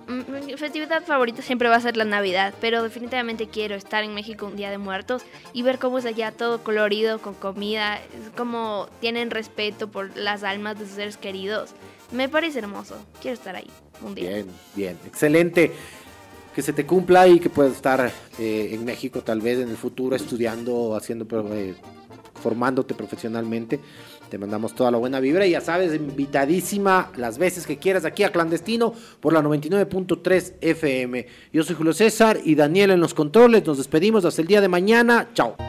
mm, 0.09 0.47
mi 0.47 0.57
festividad 0.57 1.05
favorita 1.05 1.43
siempre 1.43 1.69
va 1.69 1.77
a 1.77 1.81
ser 1.81 1.97
la 1.97 2.05
Navidad, 2.05 2.53
pero 2.61 2.83
definitivamente 2.83 3.47
quiero 3.49 3.77
estar 3.77 4.03
en 4.03 4.13
México 4.15 4.47
un 4.47 4.57
día 4.57 4.71
de 4.71 4.79
muertos 4.79 5.23
y 5.53 5.63
ver 5.63 5.79
cómo 5.79 5.99
es 5.99 6.05
allá 6.07 6.33
todo 6.33 6.65
colorido, 6.65 7.21
con 7.21 7.35
comida, 7.35 7.97
es 7.99 8.31
como 8.37 8.89
tienen 9.01 9.31
respeto 9.31 9.89
por 9.89 10.17
las 10.17 10.43
almas 10.43 10.79
de 10.79 10.87
sus 10.87 10.95
seres 10.97 11.17
queridos. 11.17 11.71
Me 12.13 12.29
parece 12.29 12.59
hermoso, 12.61 12.97
quiero 13.21 13.35
estar 13.35 13.55
ahí 13.57 13.69
un 14.01 14.15
día. 14.15 14.31
Bien, 14.31 14.47
bien, 14.75 14.99
excelente. 15.07 15.73
Que 16.57 16.63
se 16.63 16.73
te 16.73 16.87
cumpla 16.87 17.29
y 17.29 17.39
que 17.39 17.51
puedas 17.51 17.75
estar 17.75 18.11
eh, 18.39 18.71
en 18.73 18.83
México 18.87 19.21
tal 19.21 19.43
vez 19.43 19.59
en 19.59 19.69
el 19.69 19.77
futuro 19.77 20.17
estudiando, 20.17 20.97
haciendo, 20.97 21.27
eh, 21.53 21.75
formándote 22.43 22.95
profesionalmente. 22.95 23.79
Te 24.31 24.39
mandamos 24.39 24.75
toda 24.75 24.91
la 24.91 24.97
buena 24.97 25.21
vibra 25.21 25.47
y 25.47 25.51
ya 25.51 25.61
sabes, 25.61 25.95
invitadísima 25.95 27.13
las 27.17 27.37
veces 27.37 27.67
que 27.67 27.77
quieras 27.77 28.07
aquí 28.07 28.23
a 28.25 28.33
Clandestino 28.33 28.95
por 29.21 29.35
la 29.35 29.43
99.3 29.43 30.55
FM. 30.63 31.27
Yo 31.53 31.63
soy 31.63 31.77
Julio 31.77 31.93
César 31.93 32.41
y 32.43 32.55
Daniel 32.55 32.93
en 32.93 33.01
los 33.01 33.13
controles. 33.13 33.67
Nos 33.67 33.77
despedimos 33.77 34.25
hasta 34.25 34.41
el 34.41 34.49
día 34.49 34.63
de 34.63 34.69
mañana. 34.69 35.29
Chao. 35.35 35.57
Por 35.59 35.67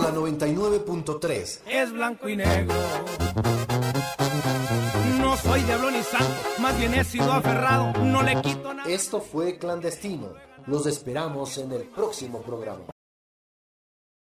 la 0.00 0.10
99.3. 0.10 1.60
es 1.68 1.92
blanco 1.92 2.30
y 2.30 2.36
negro. 2.36 2.74
Soy 5.42 5.60
diablo 5.62 5.90
ni 5.90 6.02
santo, 6.02 6.34
más 6.60 6.78
bien 6.78 6.94
he 6.94 7.02
sido 7.02 7.32
aferrado, 7.32 7.92
no 8.04 8.22
le 8.22 8.40
quito 8.42 8.72
nada. 8.74 8.88
Esto 8.88 9.20
fue 9.20 9.58
Clandestino. 9.58 10.34
Los 10.66 10.86
esperamos 10.86 11.58
en 11.58 11.72
el 11.72 11.82
próximo 11.82 12.40
programa. 12.42 12.91